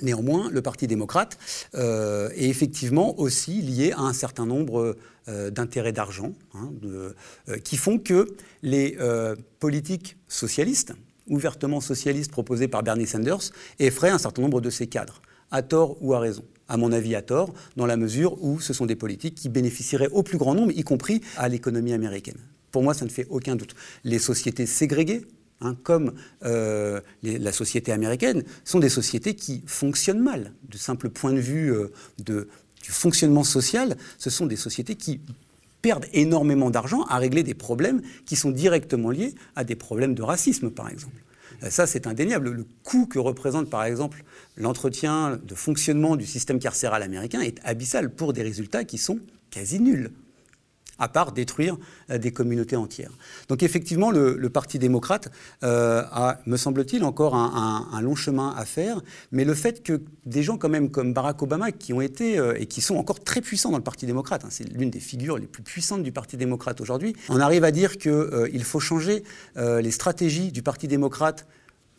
Néanmoins, 0.00 0.48
le 0.50 0.62
Parti 0.62 0.86
démocrate 0.86 1.38
est 1.74 2.48
effectivement 2.48 3.18
aussi 3.18 3.60
lié 3.60 3.92
à 3.92 4.00
un 4.00 4.14
certain 4.14 4.46
nombre 4.46 4.96
d'intérêts 5.26 5.92
d'argent 5.92 6.32
hein, 6.54 6.70
qui 7.62 7.76
font 7.76 7.98
que 7.98 8.34
les 8.62 8.96
politiques 9.60 10.16
socialistes, 10.28 10.94
ouvertement 11.28 11.80
socialistes 11.80 12.30
proposées 12.30 12.68
par 12.68 12.82
Bernie 12.82 13.06
Sanders, 13.06 13.50
effraient 13.78 14.10
un 14.10 14.18
certain 14.18 14.42
nombre 14.42 14.60
de 14.60 14.70
ses 14.70 14.86
cadres, 14.86 15.20
à 15.50 15.62
tort 15.62 15.98
ou 16.00 16.14
à 16.14 16.20
raison 16.20 16.44
à 16.68 16.78
mon 16.78 16.90
avis 16.90 17.14
à 17.14 17.20
tort, 17.20 17.52
dans 17.76 17.84
la 17.84 17.98
mesure 17.98 18.42
où 18.42 18.58
ce 18.58 18.72
sont 18.72 18.86
des 18.86 18.96
politiques 18.96 19.34
qui 19.34 19.50
bénéficieraient 19.50 20.08
au 20.08 20.22
plus 20.22 20.38
grand 20.38 20.54
nombre, 20.54 20.72
y 20.72 20.82
compris 20.82 21.20
à 21.36 21.50
l'économie 21.50 21.92
américaine. 21.92 22.38
Pour 22.70 22.82
moi, 22.82 22.94
ça 22.94 23.04
ne 23.04 23.10
fait 23.10 23.26
aucun 23.28 23.56
doute. 23.56 23.74
Les 24.04 24.18
sociétés 24.18 24.64
ségrégées, 24.64 25.26
hein, 25.62 25.76
comme 25.82 26.12
euh, 26.44 27.00
la 27.22 27.52
société 27.52 27.92
américaine, 27.92 28.44
sont 28.64 28.78
des 28.78 28.88
sociétés 28.88 29.34
qui 29.34 29.62
fonctionnent 29.66 30.22
mal. 30.22 30.52
Du 30.68 30.78
simple 30.78 31.08
point 31.08 31.32
de 31.32 31.40
vue 31.40 31.72
euh, 31.72 31.88
du 32.18 32.90
fonctionnement 32.90 33.44
social, 33.44 33.96
ce 34.18 34.30
sont 34.30 34.46
des 34.46 34.56
sociétés 34.56 34.96
qui 34.96 35.20
perdent 35.80 36.06
énormément 36.12 36.70
d'argent 36.70 37.02
à 37.04 37.18
régler 37.18 37.42
des 37.42 37.54
problèmes 37.54 38.02
qui 38.24 38.36
sont 38.36 38.50
directement 38.50 39.10
liés 39.10 39.34
à 39.56 39.64
des 39.64 39.74
problèmes 39.74 40.14
de 40.14 40.22
racisme, 40.22 40.70
par 40.70 40.88
exemple. 40.88 41.16
Euh, 41.62 41.70
ça, 41.70 41.86
c'est 41.86 42.06
indéniable. 42.06 42.50
Le 42.50 42.66
coût 42.84 43.06
que 43.06 43.18
représente, 43.18 43.68
par 43.68 43.84
exemple, 43.84 44.24
l'entretien 44.56 45.40
de 45.42 45.54
fonctionnement 45.54 46.16
du 46.16 46.26
système 46.26 46.58
carcéral 46.58 47.02
américain 47.02 47.40
est 47.40 47.58
abyssal 47.64 48.10
pour 48.10 48.32
des 48.32 48.42
résultats 48.42 48.84
qui 48.84 48.98
sont 48.98 49.18
quasi 49.50 49.80
nuls 49.80 50.10
à 50.98 51.08
part 51.08 51.32
détruire 51.32 51.76
euh, 52.10 52.18
des 52.18 52.32
communautés 52.32 52.76
entières. 52.76 53.12
Donc 53.48 53.62
effectivement, 53.62 54.10
le, 54.10 54.52
Parti 54.52 54.78
démocrate 54.78 55.30
euh, 55.62 56.02
a, 56.10 56.40
me 56.46 56.56
semble-t-il, 56.56 57.04
encore 57.04 57.34
un, 57.34 58.00
long 58.02 58.14
chemin 58.14 58.54
à 58.56 58.64
faire, 58.64 59.00
mais 59.30 59.44
le 59.44 59.54
fait 59.54 59.82
que 59.82 60.02
des 60.26 60.42
gens 60.42 60.58
quand 60.58 60.68
même 60.68 60.90
comme 60.90 61.14
Barack 61.14 61.40
Obama, 61.42 61.72
qui 61.72 61.92
ont 61.92 62.00
été 62.00 62.38
et 62.58 62.66
qui 62.66 62.80
sont 62.80 62.96
encore 62.96 63.20
très 63.20 63.40
puissants 63.40 63.70
dans 63.70 63.78
le 63.78 63.82
Parti 63.82 64.04
démocrate, 64.04 64.44
hein, 64.44 64.48
c'est 64.50 64.64
l'une 64.64 64.90
des 64.90 65.00
figures 65.00 65.38
les 65.38 65.46
plus 65.46 65.62
puissantes 65.62 66.02
du 66.02 66.12
Parti 66.12 66.36
démocrate 66.36 66.80
aujourd'hui, 66.80 67.16
on 67.30 67.40
arrive 67.40 67.64
à 67.64 67.70
dire 67.70 67.96
qu'il 67.96 68.64
faut 68.64 68.80
changer 68.80 69.24
les 69.56 69.90
stratégies 69.90 70.52
du 70.52 70.62
Parti 70.62 70.88
démocrate 70.88 71.46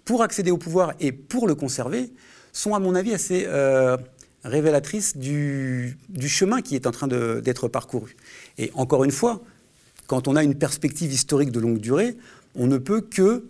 pour 0.05 0.21
accéder 0.21 0.51
au 0.51 0.57
pouvoir 0.57 0.93
et 0.99 1.11
pour 1.11 1.47
le 1.47 1.55
conserver, 1.55 2.13
sont 2.51 2.75
à 2.75 2.79
mon 2.79 2.93
avis 2.93 3.13
assez 3.13 3.47
euh, 4.45 4.49
révélatrices 4.49 5.17
du, 5.17 5.97
chemin 6.27 6.61
qui 6.61 6.75
est 6.75 6.87
en 6.87 6.91
train 6.91 7.07
d'être 7.07 7.67
parcouru. 7.67 8.15
Et 8.57 8.71
encore 8.73 9.03
une 9.03 9.11
fois, 9.11 9.41
quand 10.07 10.27
on 10.27 10.35
a 10.35 10.43
une 10.43 10.55
perspective 10.55 11.11
historique 11.11 11.51
de 11.51 11.59
longue 11.59 11.79
durée, 11.79 12.17
on 12.55 12.67
ne 12.67 12.77
peut 12.77 13.01
que 13.01 13.45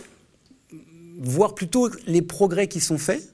voir 1.20 1.56
plutôt 1.56 1.90
les 2.08 2.22
progrès 2.22 2.68
qui 2.68 2.80
sont 2.80 2.98
faits 2.98 3.30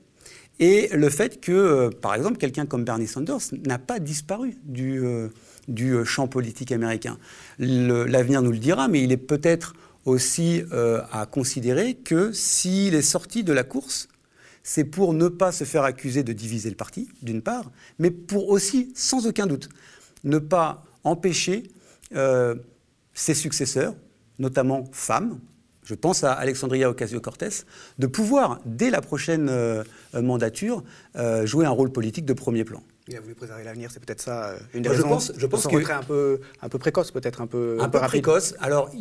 et 0.59 0.89
le 0.91 1.09
fait 1.09 1.39
que, 1.39 1.51
euh, 1.51 1.89
par 1.89 2.13
exemple, 2.15 2.37
quelqu'un 2.37 2.65
comme 2.65 2.83
Bernie 2.83 3.07
Sanders 3.07 3.39
n'a 3.65 3.79
pas 3.79 3.99
disparu 3.99 4.57
du, 4.65 4.99
euh, 5.05 5.29
du 5.67 6.03
champ 6.05 6.27
politique 6.27 6.71
américain. 6.71 7.17
L'avenir 7.59 8.41
nous 8.41 8.51
le 8.51 8.57
dira, 8.57 8.87
mais 8.87 9.03
il 9.03 9.11
est 9.11 9.17
peut-être 9.17 9.73
aussi 10.05 10.63
à 10.71 11.27
considérer 11.27 11.93
que 11.93 12.31
s'il 12.31 12.95
est 12.95 13.03
sorti 13.03 13.43
de 13.43 13.53
la 13.53 13.63
course, 13.63 14.07
c'est 14.63 14.83
pour 14.83 15.13
ne 15.13 15.27
pas 15.27 15.51
se 15.51 15.63
faire 15.63 15.83
accuser 15.83 16.23
de 16.23 16.33
diviser 16.33 16.69
le 16.69 16.75
parti, 16.75 17.09
d'une 17.21 17.41
part, 17.41 17.71
mais 17.97 18.11
pour 18.11 18.49
aussi, 18.49 18.91
sans 18.95 19.27
aucun 19.27 19.47
doute, 19.47 19.69
ne 20.23 20.37
pas 20.37 20.83
empêcher 21.03 21.63
euh, 22.15 22.55
ses 23.13 23.33
successeurs, 23.33 23.95
notamment 24.37 24.85
femmes, 24.91 25.39
je 25.83 25.95
pense 25.95 26.23
à 26.23 26.33
Alexandria 26.33 26.89
Ocasio-Cortez, 26.89 27.65
de 27.97 28.07
pouvoir, 28.07 28.59
dès 28.65 28.91
la 28.91 29.01
prochaine 29.01 29.49
euh, 29.49 29.83
mandature, 30.13 30.83
euh, 31.15 31.47
jouer 31.47 31.65
un 31.65 31.71
rôle 31.71 31.91
politique 31.91 32.25
de 32.25 32.33
premier 32.33 32.63
plan. 32.63 32.83
Il 33.07 33.15
a 33.15 33.21
voulu 33.21 33.33
préserver 33.33 33.63
l'avenir, 33.63 33.89
c'est 33.91 33.99
peut-être 33.99 34.21
ça 34.21 34.53
une 34.75 34.83
des 34.83 34.89
raisons. 34.89 35.01
Je 35.01 35.07
pense, 35.07 35.31
je 35.35 35.45
pense 35.47 35.65
que 35.65 35.91
un 35.91 36.03
peu, 36.03 36.41
un 36.61 36.69
peu 36.69 36.77
précoce, 36.77 37.09
peut-être 37.09 37.41
un 37.41 37.47
peu 37.47 37.77
un, 37.79 37.89
peu, 37.89 37.99
précoce. 38.01 38.53
Alors, 38.59 38.91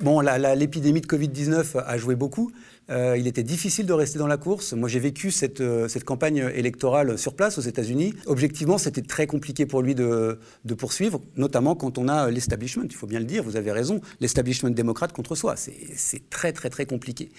bon, 0.00 0.18
l'épidémie 0.18 1.00
de 1.00 1.06
Covid-19 1.06 1.78
a 1.86 1.98
joué 1.98 2.16
beaucoup. 2.16 2.50
Euh, 2.90 3.16
il 3.18 3.26
était 3.26 3.42
difficile 3.42 3.86
de 3.86 3.92
rester 3.92 4.18
dans 4.18 4.26
la 4.26 4.38
course. 4.38 4.72
Moi, 4.72 4.88
j'ai 4.88 4.98
vécu 4.98 5.30
cette, 5.30 5.60
euh, 5.60 5.88
cette, 5.88 6.04
campagne 6.04 6.50
électorale 6.54 7.18
sur 7.18 7.34
place 7.34 7.58
aux 7.58 7.62
États-Unis. 7.62 8.14
Objectivement, 8.26 8.78
c'était 8.78 9.02
très 9.02 9.26
compliqué 9.26 9.66
pour 9.66 9.82
lui 9.82 9.94
de, 9.94 10.38
de, 10.64 10.74
poursuivre, 10.74 11.20
notamment 11.36 11.74
quand 11.74 11.98
on 11.98 12.08
a 12.08 12.30
l'establishment. 12.30 12.84
Il 12.84 12.94
faut 12.94 13.06
bien 13.06 13.18
le 13.18 13.26
dire, 13.26 13.42
vous 13.42 13.56
avez 13.56 13.72
raison, 13.72 14.00
l'establishment 14.20 14.70
démocrate 14.70 15.12
contre 15.12 15.34
soi. 15.34 15.54
C'est 15.56 16.30
très, 16.30 16.52
très, 16.52 16.70
très 16.70 16.86
compliqué. 16.86 17.30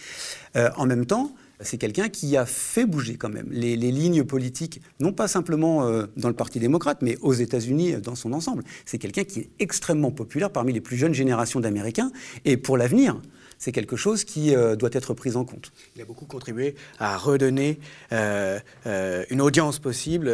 Euh, 0.55 0.69
en 0.77 0.85
même 0.85 1.07
temps, 1.07 1.33
c'est 1.61 1.77
quelqu'un 1.77 2.09
qui 2.09 2.37
a 2.37 2.45
fait 2.45 2.85
bouger 2.85 3.15
quand 3.15 3.29
même 3.29 3.47
les, 3.49 3.75
les 3.75 3.91
lignes 3.91 4.23
politiques, 4.23 4.81
non 4.99 5.11
pas 5.11 5.27
simplement 5.27 5.89
dans 6.15 6.29
le 6.29 6.33
Parti 6.33 6.57
démocrate, 6.57 6.99
mais 7.01 7.17
aux 7.21 7.33
États-Unis 7.33 7.95
dans 8.01 8.15
son 8.15 8.31
ensemble. 8.31 8.63
C'est 8.85 8.97
quelqu'un 8.97 9.25
qui 9.25 9.39
est 9.41 9.49
extrêmement 9.59 10.11
populaire 10.11 10.51
parmi 10.51 10.71
les 10.71 10.79
plus 10.79 10.95
jeunes 10.95 11.13
générations 11.13 11.59
d'Américains. 11.59 12.13
Et 12.45 12.55
pour 12.55 12.77
l'avenir, 12.77 13.19
c'est 13.59 13.73
quelque 13.73 13.97
chose 13.97 14.23
qui 14.23 14.55
euh, 14.55 14.75
doit 14.77 14.89
être 14.93 15.13
pris 15.13 15.35
en 15.35 15.43
compte. 15.43 15.71
Il 15.95 16.01
a 16.01 16.05
beaucoup 16.05 16.25
contribué 16.25 16.75
à 16.97 17.17
redonner 17.17 17.77
euh, 18.13 18.57
euh, 18.87 19.25
une 19.29 19.41
audience 19.41 19.79
possible 19.79 20.33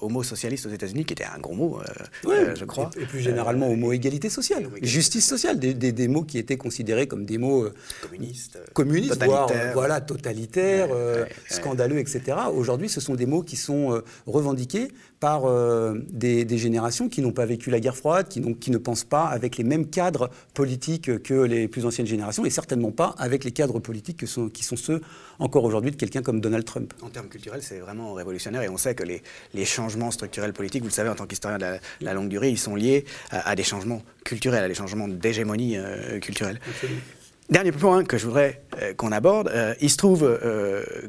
au 0.00 0.08
mot 0.08 0.22
socialiste 0.22 0.66
aux 0.66 0.70
États-Unis, 0.70 1.04
qui 1.04 1.12
était 1.12 1.24
un 1.24 1.38
gros 1.38 1.54
mot, 1.54 1.80
je 2.24 2.64
crois. 2.64 2.90
Et, 2.98 3.04
plus 3.04 3.20
généralement 3.20 3.68
au 3.68 3.76
mot 3.76 3.92
égalité 3.92 4.30
sociale, 4.30 4.68
justice 4.80 5.26
sociale, 5.26 5.58
des, 5.58 6.08
mots 6.08 6.22
qui 6.22 6.38
étaient 6.38 6.56
considérés 6.56 7.06
comme 7.06 7.26
des 7.26 7.36
mots 7.36 7.68
communistes, 8.00 8.58
communistes 8.72 9.22
voire 9.22 9.50
voilà, 9.74 10.00
totalitaires, 10.00 10.88
scandaleux, 11.50 11.98
etc. 11.98 12.38
Aujourd'hui, 12.54 12.88
ce 12.88 13.00
sont 13.00 13.14
des 13.14 13.26
mots 13.26 13.42
qui 13.42 13.56
sont 13.56 14.02
revendiqués 14.26 14.88
par 15.20 15.42
des, 16.10 16.58
générations 16.58 17.08
qui 17.08 17.20
n'ont 17.20 17.32
pas 17.32 17.44
vécu 17.46 17.70
la 17.70 17.80
guerre 17.80 17.96
froide, 17.96 18.28
qui, 18.28 18.40
qui, 18.54 18.70
ne 18.70 18.78
pensent 18.78 19.04
pas 19.04 19.26
avec 19.26 19.58
les 19.58 19.64
mêmes 19.64 19.86
cadres 19.86 20.30
politiques 20.54 21.22
que 21.22 21.34
les 21.34 21.68
plus 21.68 21.84
anciennes 21.84 22.06
générations, 22.06 22.44
certainement 22.54 22.92
pas 22.92 23.14
avec 23.18 23.44
les 23.44 23.50
cadres 23.50 23.80
politiques 23.80 24.20
qui 24.20 24.26
sont, 24.26 24.48
qui 24.48 24.62
sont 24.64 24.76
ceux 24.76 25.00
encore 25.38 25.64
aujourd'hui 25.64 25.90
de 25.90 25.96
quelqu'un 25.96 26.22
comme 26.22 26.40
Donald 26.40 26.64
Trump. 26.64 26.94
En 27.02 27.10
termes 27.10 27.28
culturels, 27.28 27.62
c'est 27.62 27.78
vraiment 27.78 28.12
révolutionnaire 28.14 28.62
et 28.62 28.68
on 28.68 28.76
sait 28.76 28.94
que 28.94 29.02
les, 29.02 29.22
les, 29.52 29.64
changements 29.64 30.10
structurels 30.10 30.52
politiques, 30.52 30.82
vous 30.82 30.88
le 30.88 30.94
savez 30.94 31.10
en 31.10 31.14
tant 31.14 31.26
qu'historien 31.26 31.58
de, 31.58 31.78
la, 32.00 32.14
longue 32.14 32.28
durée, 32.28 32.50
ils 32.50 32.58
sont 32.58 32.76
liés 32.76 33.04
à, 33.30 33.54
des 33.54 33.64
changements 33.64 34.02
culturels, 34.24 34.64
à 34.64 34.68
des 34.68 34.74
changements 34.74 35.08
d'hégémonie 35.08 35.76
euh, 35.76 36.18
culturelle. 36.20 36.60
Dernier 37.50 37.72
point 37.72 38.04
que 38.04 38.16
je 38.16 38.24
voudrais 38.26 38.62
euh, 38.80 38.94
qu'on 38.94 39.12
aborde, 39.12 39.48
euh, 39.48 39.74
il 39.80 39.90
se 39.90 39.96
trouve 39.96 40.38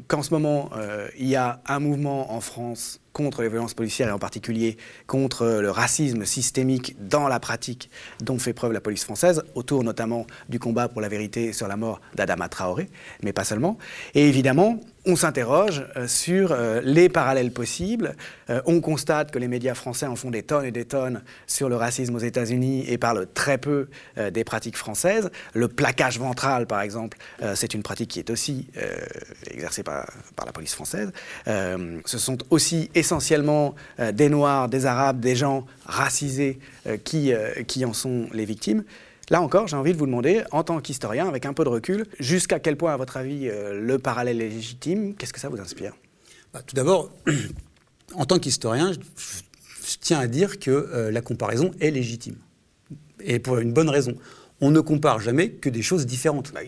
qu'en 0.08 0.22
ce 0.22 0.34
moment, 0.34 0.70
il 1.18 1.28
y 1.28 1.36
a 1.36 1.62
un 1.66 1.78
mouvement 1.78 2.32
en 2.32 2.40
France 2.40 3.00
contre 3.16 3.40
les 3.40 3.48
violences 3.48 3.72
policières 3.72 4.08
et 4.08 4.12
en 4.12 4.18
particulier 4.18 4.76
contre 5.06 5.46
le 5.62 5.70
racisme 5.70 6.26
systémique 6.26 6.96
dans 7.00 7.28
la 7.28 7.40
pratique 7.40 7.88
dont 8.22 8.38
fait 8.38 8.52
preuve 8.52 8.72
la 8.72 8.82
police 8.82 9.04
française, 9.04 9.42
autour 9.54 9.84
notamment 9.84 10.26
du 10.50 10.58
combat 10.58 10.88
pour 10.88 11.00
la 11.00 11.08
vérité 11.08 11.54
sur 11.54 11.66
la 11.66 11.78
mort 11.78 12.02
d'Adama 12.14 12.50
Traoré, 12.50 12.90
mais 13.22 13.32
pas 13.32 13.44
seulement. 13.44 13.78
Et 14.14 14.28
évidemment, 14.28 14.80
on 15.06 15.14
s'interroge 15.14 15.86
euh, 15.96 16.08
sur 16.08 16.50
euh, 16.50 16.80
les 16.82 17.08
parallèles 17.08 17.52
possibles. 17.52 18.16
Euh, 18.50 18.60
on 18.66 18.80
constate 18.80 19.30
que 19.30 19.38
les 19.38 19.46
médias 19.46 19.74
français 19.74 20.06
en 20.06 20.16
font 20.16 20.30
des 20.30 20.42
tonnes 20.42 20.64
et 20.64 20.72
des 20.72 20.84
tonnes 20.84 21.22
sur 21.46 21.68
le 21.68 21.76
racisme 21.76 22.16
aux 22.16 22.20
États-Unis 22.20 22.84
et 22.88 22.98
parlent 22.98 23.26
très 23.32 23.58
peu 23.58 23.88
des 24.32 24.42
pratiques 24.44 24.76
françaises. 24.76 25.30
Le 25.54 25.68
plaquage 25.68 26.18
ventral, 26.18 26.66
par 26.66 26.80
exemple, 26.80 27.18
c'est 27.54 27.74
une 27.74 27.82
pratique 27.82 28.10
qui 28.10 28.18
est 28.18 28.30
aussi 28.30 28.66
exercée 29.50 29.82
par, 29.82 30.06
par, 30.34 30.46
la 30.46 30.52
police 30.52 30.74
française. 30.74 31.12
ce 31.46 32.18
sont 32.18 32.38
aussi 32.50 32.90
essentiellement 32.94 33.05
des 34.12 34.28
Noirs, 34.28 34.68
des 34.68 34.86
Arabes, 34.86 35.20
des 35.20 35.36
gens 35.36 35.66
racisés 35.84 36.58
qui, 37.04 37.32
qui 37.66 37.84
en 37.84 37.92
sont 37.92 38.26
les 38.32 38.44
victimes. 38.44 38.84
Là 39.28 39.42
encore, 39.42 39.66
j'ai 39.66 39.76
envie 39.76 39.92
de 39.92 39.98
vous 39.98 40.06
demander, 40.06 40.44
en 40.52 40.62
tant 40.62 40.80
qu'historien, 40.80 41.26
avec 41.26 41.46
un 41.46 41.52
peu 41.52 41.64
de 41.64 41.68
recul, 41.68 42.06
jusqu'à 42.20 42.60
quel 42.60 42.76
point, 42.76 42.92
à 42.92 42.96
votre 42.96 43.16
avis, 43.16 43.48
euh, 43.48 43.80
le 43.80 43.98
parallèle 43.98 44.40
est 44.40 44.48
légitime? 44.48 45.16
Qu'est-ce 45.16 45.32
que 45.32 45.40
ça 45.40 45.48
vous 45.48 45.58
inspire? 45.58 45.94
Bah, 46.54 46.62
Tout 46.64 46.76
d'abord, 46.76 47.10
en 48.14 48.24
tant 48.24 48.38
qu'historien, 48.38 48.92
je, 48.92 48.98
tiens 50.00 50.20
à 50.20 50.28
dire 50.28 50.60
que 50.60 50.70
euh, 50.70 51.10
la 51.10 51.22
comparaison 51.22 51.72
est 51.80 51.90
légitime. 51.90 52.36
Et 53.20 53.40
pour 53.40 53.58
une 53.58 53.72
bonne 53.72 53.90
raison. 53.90 54.14
On 54.60 54.70
ne 54.70 54.80
compare 54.80 55.20
jamais 55.20 55.50
que 55.50 55.68
des 55.68 55.82
choses 55.82 56.06
différentes. 56.06 56.52
Bah 56.52 56.60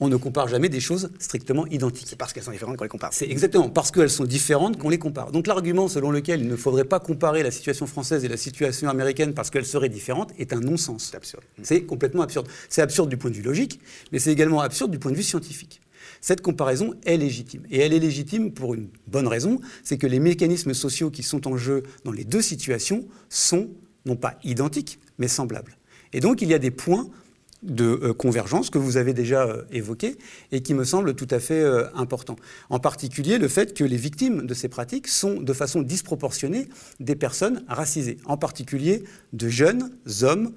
on 0.00 0.08
ne 0.08 0.16
compare 0.16 0.48
jamais 0.48 0.68
des 0.68 0.80
choses 0.80 1.10
strictement 1.18 1.66
identiques. 1.66 2.06
C'est 2.08 2.16
parce 2.16 2.32
qu'elles 2.32 2.42
sont 2.42 2.50
différentes 2.50 2.76
qu'on 2.76 2.84
les 2.84 2.88
compare. 2.88 3.12
C'est 3.12 3.30
exactement 3.30 3.68
parce 3.68 3.90
qu'elles 3.90 4.10
sont 4.10 4.24
différentes 4.24 4.78
qu'on 4.78 4.88
les 4.88 4.98
compare. 4.98 5.32
Donc 5.32 5.46
l'argument 5.46 5.88
selon 5.88 6.10
lequel 6.10 6.40
il 6.40 6.48
ne 6.48 6.56
faudrait 6.56 6.84
pas 6.84 7.00
comparer 7.00 7.42
la 7.42 7.50
situation 7.50 7.86
française 7.86 8.24
et 8.24 8.28
la 8.28 8.36
situation 8.36 8.88
américaine 8.88 9.34
parce 9.34 9.50
qu'elles 9.50 9.66
seraient 9.66 9.88
différentes 9.88 10.32
est 10.38 10.52
un 10.52 10.60
non-sens. 10.60 11.08
C'est 11.10 11.16
absurde. 11.16 11.44
C'est 11.62 11.82
complètement 11.82 12.22
absurde. 12.22 12.48
C'est 12.68 12.82
absurde 12.82 13.08
du 13.08 13.16
point 13.16 13.30
de 13.30 13.36
vue 13.36 13.42
logique, 13.42 13.80
mais 14.12 14.18
c'est 14.18 14.32
également 14.32 14.60
absurde 14.60 14.90
du 14.90 14.98
point 14.98 15.10
de 15.10 15.16
vue 15.16 15.22
scientifique. 15.22 15.80
Cette 16.20 16.40
comparaison 16.40 16.94
est 17.04 17.16
légitime. 17.16 17.62
Et 17.70 17.80
elle 17.80 17.92
est 17.92 17.98
légitime 17.98 18.52
pour 18.52 18.74
une 18.74 18.88
bonne 19.06 19.28
raison, 19.28 19.60
c'est 19.82 19.98
que 19.98 20.06
les 20.06 20.20
mécanismes 20.20 20.74
sociaux 20.74 21.10
qui 21.10 21.22
sont 21.22 21.46
en 21.46 21.56
jeu 21.56 21.82
dans 22.04 22.12
les 22.12 22.24
deux 22.24 22.42
situations 22.42 23.06
sont 23.28 23.68
non 24.06 24.16
pas 24.16 24.38
identiques, 24.44 24.98
mais 25.18 25.28
semblables. 25.28 25.76
Et 26.12 26.20
donc 26.20 26.42
il 26.42 26.48
y 26.48 26.54
a 26.54 26.58
des 26.58 26.70
points 26.70 27.08
de 27.64 27.98
euh, 28.02 28.12
convergence 28.12 28.70
que 28.70 28.78
vous 28.78 28.96
avez 28.96 29.14
déjà 29.14 29.44
euh, 29.44 29.62
évoqué 29.72 30.16
et 30.52 30.62
qui 30.62 30.74
me 30.74 30.84
semble 30.84 31.14
tout 31.14 31.28
à 31.30 31.40
fait 31.40 31.60
euh, 31.60 31.86
important. 31.94 32.36
En 32.70 32.78
particulier 32.78 33.38
le 33.38 33.48
fait 33.48 33.74
que 33.74 33.84
les 33.84 33.96
victimes 33.96 34.46
de 34.46 34.54
ces 34.54 34.68
pratiques 34.68 35.08
sont 35.08 35.40
de 35.40 35.52
façon 35.52 35.82
disproportionnée 35.82 36.68
des 37.00 37.16
personnes 37.16 37.64
racisées, 37.68 38.18
en 38.26 38.36
particulier 38.36 39.04
de 39.32 39.48
jeunes 39.48 39.90
hommes 40.22 40.52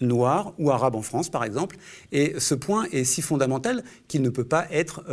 noirs 0.00 0.52
ou 0.58 0.70
arabes 0.70 0.94
en 0.94 1.02
France 1.02 1.30
par 1.30 1.44
exemple. 1.44 1.76
Et 2.12 2.34
ce 2.38 2.54
point 2.54 2.86
est 2.92 3.04
si 3.04 3.22
fondamental 3.22 3.82
qu'il 4.08 4.22
ne 4.22 4.30
peut 4.30 4.44
pas 4.44 4.66
être 4.70 5.04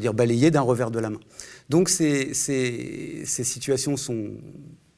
dire, 0.00 0.14
balayé 0.14 0.50
d'un 0.50 0.62
revers 0.62 0.90
de 0.90 0.98
la 0.98 1.10
main. 1.10 1.20
Donc 1.68 1.88
ces 1.88 2.32
situations 2.34 3.96
sont 3.96 4.30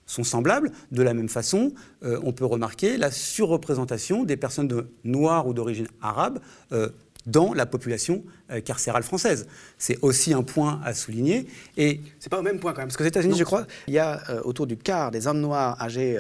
sont 0.09 0.25
semblables. 0.25 0.73
De 0.91 1.03
la 1.03 1.15
même 1.15 1.29
façon, 1.29 1.73
euh, 2.03 2.19
on 2.25 2.33
peut 2.33 2.47
remarquer 2.47 2.97
la 2.97 3.13
surreprésentation 3.13 4.25
des 4.25 4.37
personnes 4.37 4.87
noires 5.05 5.47
ou 5.47 5.55
d'origine 5.55 5.87
arabe 6.03 6.41
euh, 6.73 6.89
dans 7.27 7.53
la 7.53 7.67
population 7.67 8.25
euh, 8.51 8.61
carcérale 8.61 9.03
française. 9.03 9.47
C'est 9.77 9.99
aussi 10.01 10.33
un 10.33 10.43
point 10.43 10.81
à 10.83 10.95
souligner. 10.95 11.47
Et 11.77 12.01
c'est 12.21 12.31
pas 12.31 12.39
au 12.39 12.43
même 12.43 12.59
point 12.59 12.73
quand 12.73 12.79
même, 12.79 12.89
parce 12.89 12.97
qu'aux 12.97 13.05
États-Unis, 13.05 13.37
je 13.37 13.45
crois, 13.45 13.67
il 13.87 13.93
y 13.93 13.99
a 13.99 14.23
autour 14.45 14.67
du 14.67 14.79
quart 14.79 15.11
des 15.11 15.27
hommes 15.27 15.41
noirs 15.41 15.81
âgés 15.81 16.19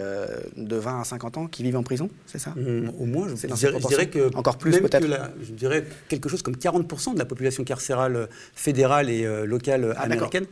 de 0.56 0.76
20 0.76 1.00
à 1.00 1.04
50 1.04 1.38
ans 1.38 1.46
qui 1.46 1.62
vivent 1.62 1.78
en 1.78 1.82
prison, 1.82 2.10
c'est 2.26 2.38
ça? 2.38 2.50
Mmh, 2.50 2.90
Au 2.98 3.06
moins, 3.06 3.28
je, 3.28 3.86
dirais, 3.88 4.10
que 4.10 4.36
encore 4.36 4.58
plus 4.58 4.78
peut-être. 4.78 5.06
Je 5.42 5.52
dirais 5.52 5.86
quelque 6.08 6.28
chose 6.28 6.42
comme 6.42 6.56
40% 6.56 7.14
de 7.14 7.18
la 7.18 7.24
population 7.24 7.64
carcérale 7.64 8.28
fédérale 8.54 9.08
et 9.08 9.46
locale 9.46 9.94
ah, 9.96 10.02
américaine 10.02 10.44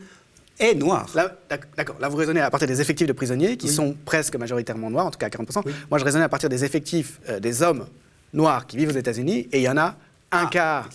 est 0.59 0.75
noir. 0.75 1.09
D'accord. 1.75 1.97
Là, 1.99 2.09
vous 2.09 2.17
raisonnez 2.17 2.41
à 2.41 2.49
partir 2.49 2.67
des 2.67 2.81
effectifs 2.81 3.07
de 3.07 3.13
prisonniers 3.13 3.57
qui 3.57 3.67
sont 3.69 3.95
presque 4.05 4.35
majoritairement 4.35 4.89
noirs, 4.89 5.07
en 5.07 5.11
tout 5.11 5.19
cas 5.19 5.27
à 5.27 5.29
40%. 5.29 5.63
Moi, 5.89 5.99
je 5.99 6.03
raisonnais 6.03 6.23
à 6.23 6.29
partir 6.29 6.49
des 6.49 6.63
effectifs 6.63 7.19
euh, 7.29 7.39
des 7.39 7.61
hommes 7.61 7.87
noirs 8.33 8.67
qui 8.67 8.77
vivent 8.77 8.89
aux 8.89 8.97
États-Unis, 8.97 9.47
et 9.51 9.59
il 9.59 9.63
y 9.63 9.69
en 9.69 9.77
a 9.77 9.95
un 10.31 10.43
ah, 10.43 10.49
quart 10.51 10.89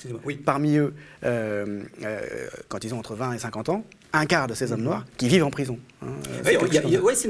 parmi 0.44 0.76
eux, 0.76 0.94
euh, 1.24 1.82
euh, 2.04 2.20
quand 2.68 2.84
ils 2.84 2.92
ont 2.92 2.98
entre 2.98 3.14
20 3.14 3.32
et 3.32 3.38
50 3.38 3.70
ans, 3.70 3.84
un 4.12 4.26
quart 4.26 4.46
de 4.46 4.52
ces 4.54 4.72
hommes 4.72 4.80
mhm. 4.80 4.86
noirs 4.86 5.06
qui 5.16 5.28
vivent 5.28 5.44
en 5.44 5.50
prison. 5.50 5.78
Hein, 6.02 6.08
oui, 6.44 7.14
c'est 7.14 7.24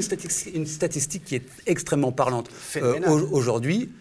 une, 0.51 0.57
une, 0.57 0.67
statistique 0.67 1.25
qui 1.25 1.37
est 1.37 1.47
extrêmement 1.67 2.11
parlante. 2.11 2.51
Aujourd'hui, 3.31 3.93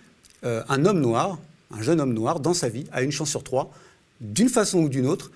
un 0.43 0.85
homme 0.85 0.99
noir, 0.99 1.37
un 1.69 1.81
jeune 1.83 2.01
homme 2.01 2.13
noir, 2.13 2.39
dans 2.39 2.55
sa 2.55 2.69
vie, 2.69 2.87
a 2.91 3.03
une 3.03 3.11
chance 3.11 3.29
sur 3.29 3.43
trois, 3.43 3.71
d'une 4.19 4.49
façon 4.49 4.79
ou 4.79 4.89
d'une 4.89 5.05
autre, 5.05 5.29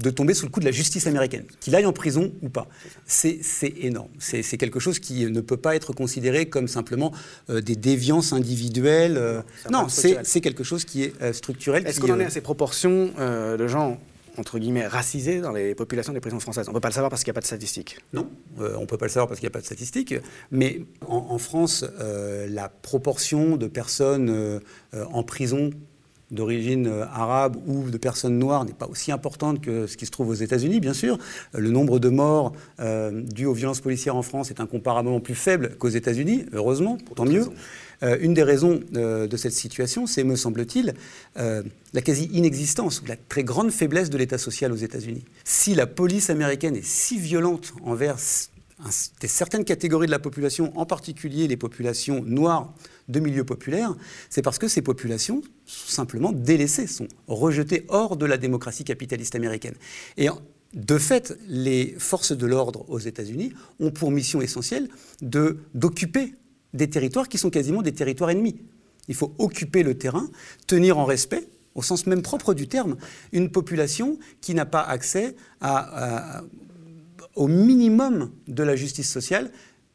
de 0.00 0.10
tomber 0.10 0.34
sous 0.34 0.46
le 0.46 0.50
coup 0.50 0.60
de 0.60 0.64
la 0.64 0.70
justice 0.70 1.06
américaine, 1.06 1.44
qu'il 1.60 1.74
aille 1.74 1.86
en 1.86 1.92
prison 1.92 2.32
ou 2.42 2.48
pas. 2.48 2.68
C'est 3.06 3.40
énorme. 3.78 4.10
C'est 4.18 4.56
quelque 4.56 4.80
chose 4.80 4.98
qui 4.98 5.26
ne 5.26 5.40
peut 5.40 5.56
pas 5.56 5.76
être 5.76 5.92
considéré 5.92 6.46
comme 6.46 6.68
simplement 6.68 7.12
euh, 7.48 7.60
des 7.60 7.76
déviances 7.76 8.32
individuelles. 8.32 9.16
Euh. 9.16 9.42
non, 9.70 9.86
c'est 9.88 10.40
quelque 10.40 10.64
chose 10.64 10.84
qui 10.84 11.04
est 11.04 11.22
euh, 11.22 11.32
structurel. 11.32 11.86
Est-ce 11.86 12.00
qu'on 12.00 12.12
en 12.12 12.20
est 12.20 12.24
à 12.24 12.30
ces 12.30 12.40
proportions 12.40 13.10
de 13.18 13.66
gens 13.66 13.98
entre 14.36 14.58
guillemets, 14.58 14.86
racisés 14.86 15.40
dans 15.40 15.50
les 15.50 15.74
populations 15.74 16.12
des 16.12 16.20
prisons 16.20 16.40
françaises? 16.40 16.68
On 16.68 16.70
ne 16.70 16.76
peut 16.76 16.80
pas 16.80 16.88
le 16.88 16.94
savoir 16.94 17.10
parce 17.10 17.24
qu'il 17.24 17.30
n'y 17.30 17.34
a 17.34 17.38
pas 17.38 17.40
de 17.40 17.46
statistiques. 17.46 17.98
Non, 18.12 18.30
on 18.58 18.80
ne 18.80 18.86
peut 18.86 18.96
pas 18.96 19.06
le 19.06 19.10
savoir 19.10 19.28
parce 19.28 19.40
qu'il 19.40 19.46
n'y 19.46 19.52
a 19.52 19.52
pas 19.52 19.60
de 19.60 19.66
statistiques. 19.66 20.14
Mais 20.50 20.82
en, 21.06 21.36
France, 21.38 21.84
la 21.98 22.68
proportion 22.68 23.56
de 23.56 23.66
personnes 23.66 24.60
en 24.92 25.22
prison 25.24 25.70
d'origine 26.30 26.88
arabe 27.12 27.56
ou 27.66 27.90
de 27.90 27.98
personnes 27.98 28.38
noires 28.38 28.64
n'est 28.64 28.72
pas 28.72 28.86
aussi 28.86 29.12
importante 29.12 29.60
que 29.60 29.86
ce 29.86 29.96
qui 29.96 30.06
se 30.06 30.10
trouve 30.10 30.28
aux 30.28 30.34
États-Unis, 30.34 30.80
bien 30.80 30.94
sûr. 30.94 31.18
Le 31.54 31.70
nombre 31.70 31.98
de 31.98 32.08
morts 32.08 32.52
dus 32.78 33.46
aux 33.46 33.52
violences 33.52 33.80
policières 33.80 34.16
en 34.16 34.22
France 34.22 34.50
est 34.50 34.60
incomparablement 34.60 35.20
plus 35.20 35.34
faible 35.34 35.76
qu'aux 35.78 35.88
États-Unis, 35.88 36.46
heureusement, 36.52 36.98
tant 37.14 37.24
mieux. 37.24 37.46
Euh, 38.02 38.16
une 38.20 38.34
des 38.34 38.42
raisons 38.42 38.80
euh, 38.96 39.26
de 39.26 39.36
cette 39.36 39.52
situation, 39.52 40.06
c'est, 40.06 40.24
me 40.24 40.36
semble-t-il, 40.36 40.94
euh, 41.38 41.62
la 41.92 42.00
quasi-inexistence 42.00 43.02
ou 43.02 43.06
la 43.06 43.16
très 43.16 43.44
grande 43.44 43.70
faiblesse 43.70 44.10
de 44.10 44.16
l'État 44.16 44.38
social 44.38 44.72
aux 44.72 44.76
États-Unis. 44.76 45.24
Si 45.44 45.74
la 45.74 45.86
police 45.86 46.30
américaine 46.30 46.76
est 46.76 46.84
si 46.84 47.18
violente 47.18 47.74
envers 47.84 48.16
certaines 49.26 49.64
catégories 49.64 50.06
de 50.06 50.10
la 50.10 50.18
population, 50.18 50.76
en 50.78 50.86
particulier 50.86 51.48
les 51.48 51.56
populations 51.56 52.22
noires 52.24 52.72
de 53.08 53.20
milieux 53.20 53.44
populaires, 53.44 53.94
c'est 54.28 54.42
parce 54.42 54.58
que 54.58 54.68
ces 54.68 54.82
populations 54.82 55.42
sont 55.66 55.90
simplement 55.90 56.32
délaissées, 56.32 56.86
sont 56.86 57.08
rejetées 57.26 57.84
hors 57.88 58.16
de 58.16 58.26
la 58.26 58.36
démocratie 58.38 58.84
capitaliste 58.84 59.34
américaine. 59.34 59.74
Et 60.16 60.28
de 60.74 60.98
fait, 60.98 61.36
les 61.48 61.94
forces 61.98 62.32
de 62.32 62.46
l'ordre 62.46 62.84
aux 62.88 63.00
États-Unis 63.00 63.52
ont 63.80 63.90
pour 63.90 64.10
mission 64.10 64.40
essentielle 64.40 64.88
d'occuper 65.20 66.34
des 66.74 66.88
territoires 66.88 67.28
qui 67.28 67.38
sont 67.38 67.50
quasiment 67.50 67.82
des 67.82 67.92
territoires 67.92 68.30
ennemis. 68.30 68.56
Il 69.08 69.14
faut 69.14 69.34
occuper 69.38 69.82
le 69.82 69.98
terrain, 69.98 70.28
tenir 70.68 70.98
en 70.98 71.04
respect, 71.04 71.48
au 71.74 71.82
sens 71.82 72.06
même 72.06 72.22
propre 72.22 72.54
du 72.54 72.68
terme, 72.68 72.96
une 73.32 73.50
population 73.50 74.18
qui 74.40 74.54
n'a 74.54 74.66
pas 74.66 74.82
accès 74.82 75.34
au 77.34 77.46
minimum 77.46 78.30
de 78.48 78.62
la 78.62 78.76
justice 78.76 79.10
sociale 79.10 79.50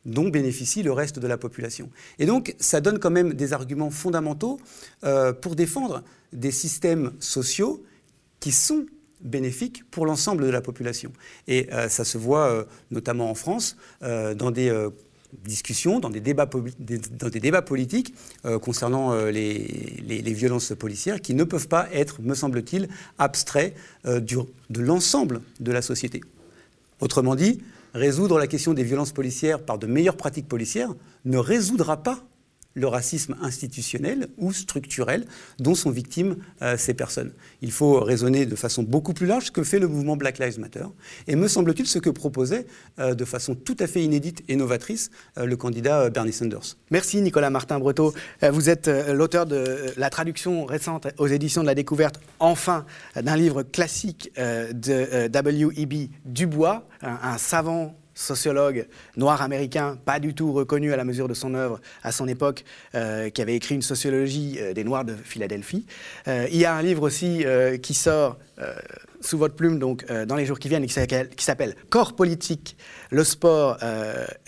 dont 0.05 0.29
bénéficie 0.29 0.83
le 0.83 0.91
reste 0.91 1.19
de 1.19 1.27
la 1.27 1.37
population. 1.37 1.89
Et 2.19 2.25
donc, 2.25 2.55
ça 2.59 2.79
donne 2.79 2.99
quand 2.99 3.09
même 3.09 3.33
des 3.33 3.53
arguments 3.53 3.89
fondamentaux 3.89 4.59
euh, 5.03 5.33
pour 5.33 5.55
défendre 5.55 6.03
des 6.31 6.51
systèmes 6.51 7.13
sociaux 7.19 7.83
qui 8.39 8.51
sont 8.51 8.85
bénéfiques 9.21 9.83
pour 9.89 10.05
l'ensemble 10.05 10.45
de 10.45 10.49
la 10.49 10.61
population. 10.61 11.11
Et 11.47 11.67
euh, 11.73 11.89
ça 11.89 12.05
se 12.05 12.17
voit 12.17 12.47
euh, 12.47 12.63
notamment 12.91 13.29
en 13.29 13.35
France, 13.35 13.75
dans 14.01 14.51
des 14.51 14.71
discussions, 15.43 15.99
dans 15.99 16.09
des 16.09 16.19
débats, 16.19 16.45
dans 16.45 17.29
des 17.29 17.39
débats 17.39 17.61
politiques 17.61 18.13
concernant 18.61 19.15
les, 19.25 20.33
violences 20.33 20.73
policières 20.77 21.21
qui 21.21 21.33
ne 21.33 21.43
peuvent 21.43 21.67
pas 21.67 21.87
être, 21.91 22.21
me 22.21 22.35
semble-t-il, 22.35 22.87
abstraits 23.17 23.73
euh, 24.05 24.19
de 24.19 24.81
l'ensemble 24.81 25.41
de 25.59 25.71
la 25.71 25.81
société. 25.81 26.21
Autrement 27.01 27.35
dit, 27.35 27.61
résoudre 27.93 28.37
la 28.37 28.47
question 28.47 28.73
des 28.73 28.83
violences 28.83 29.11
policières 29.11 29.63
par 29.63 29.77
de 29.77 29.87
meilleures 29.87 30.17
pratiques 30.17 30.47
policières 30.47 30.93
ne 31.25 31.37
résoudra 31.37 32.03
pas 32.03 32.23
le 32.75 32.87
racisme 32.87 33.35
institutionnel 33.41 34.27
ou 34.37 34.53
structurel 34.53 35.25
dont 35.59 35.75
sont 35.75 35.89
victimes 35.89 36.35
euh, 36.61 36.77
ces 36.77 36.93
personnes. 36.93 37.31
Il 37.61 37.71
faut 37.71 37.99
raisonner 37.99 38.45
de 38.45 38.55
façon 38.55 38.83
beaucoup 38.83 39.13
plus 39.13 39.25
large 39.25 39.51
que 39.51 39.63
fait 39.63 39.79
le 39.79 39.87
mouvement 39.87 40.17
Black 40.17 40.37
Lives 40.39 40.59
Matter 40.59 40.85
et 41.27 41.35
me 41.35 41.47
semble-t-il 41.47 41.87
ce 41.87 41.99
que 41.99 42.09
proposait 42.09 42.67
euh, 42.99 43.15
de 43.15 43.25
façon 43.25 43.55
tout 43.55 43.77
à 43.79 43.87
fait 43.87 44.03
inédite 44.03 44.43
et 44.47 44.55
novatrice 44.55 45.09
euh, 45.37 45.45
le 45.45 45.55
candidat 45.55 46.09
Bernie 46.09 46.33
Sanders. 46.33 46.75
Merci 46.91 47.21
Nicolas 47.21 47.49
Martin 47.49 47.79
Breteau. 47.79 48.13
vous 48.51 48.69
êtes 48.69 48.87
l'auteur 48.87 49.45
de 49.45 49.93
la 49.97 50.09
traduction 50.09 50.65
récente 50.65 51.07
aux 51.17 51.27
éditions 51.27 51.61
de 51.61 51.67
la 51.67 51.75
découverte, 51.75 52.19
enfin, 52.39 52.85
d'un 53.15 53.37
livre 53.37 53.63
classique 53.63 54.31
de 54.35 55.27
W.E.B. 55.27 56.09
Dubois, 56.25 56.87
un 57.01 57.37
savant 57.37 57.95
sociologue 58.15 58.87
noir 59.17 59.41
américain, 59.41 59.97
pas 60.05 60.19
du 60.19 60.33
tout 60.33 60.53
reconnu 60.53 60.93
à 60.93 60.97
la 60.97 61.03
mesure 61.03 61.27
de 61.27 61.33
son 61.33 61.53
œuvre 61.53 61.79
à 62.01 62.11
son 62.11 62.27
époque, 62.27 62.63
euh, 62.95 63.29
qui 63.29 63.41
avait 63.41 63.55
écrit 63.55 63.75
une 63.75 63.81
sociologie 63.81 64.57
euh, 64.59 64.73
des 64.73 64.83
Noirs 64.83 65.05
de 65.05 65.13
Philadelphie. 65.13 65.85
Euh, 66.27 66.47
il 66.49 66.57
y 66.57 66.65
a 66.65 66.73
un 66.73 66.81
livre 66.81 67.03
aussi 67.03 67.45
qui 67.81 67.93
sort 67.93 68.37
sous 69.19 69.37
votre 69.37 69.55
plume 69.55 69.79
donc 69.79 70.05
dans 70.05 70.35
les 70.35 70.45
jours 70.45 70.59
qui 70.59 70.69
viennent, 70.69 70.85
qui 70.85 71.43
s'appelle 71.43 71.75
Corps 71.89 72.15
politique, 72.15 72.77
le 73.11 73.23
sport 73.23 73.77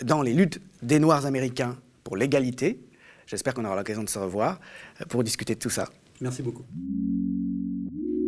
dans 0.02 0.22
les 0.22 0.32
luttes 0.32 0.60
des 0.82 0.98
Noirs 0.98 1.26
américains 1.26 1.76
pour 2.04 2.16
l'égalité. 2.16 2.80
J'espère 3.26 3.52
qu'on 3.52 3.66
aura 3.66 3.76
l'occasion 3.76 4.02
de 4.02 4.08
se 4.08 4.18
revoir 4.18 4.60
pour 5.08 5.22
discuter 5.22 5.54
de 5.54 5.60
tout 5.60 5.70
ça. 5.70 5.88
Merci 6.20 6.42
beaucoup. 6.42 6.64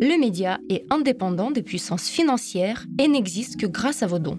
Le 0.03 0.21
média 0.21 0.59
est 0.69 0.85
indépendant 0.91 1.51
des 1.51 1.63
puissances 1.63 2.09
financières 2.09 2.87
et 2.99 3.09
n'existe 3.09 3.59
que 3.59 3.67
grâce 3.67 4.03
à 4.03 4.07
vos 4.07 4.19
dons 4.19 4.39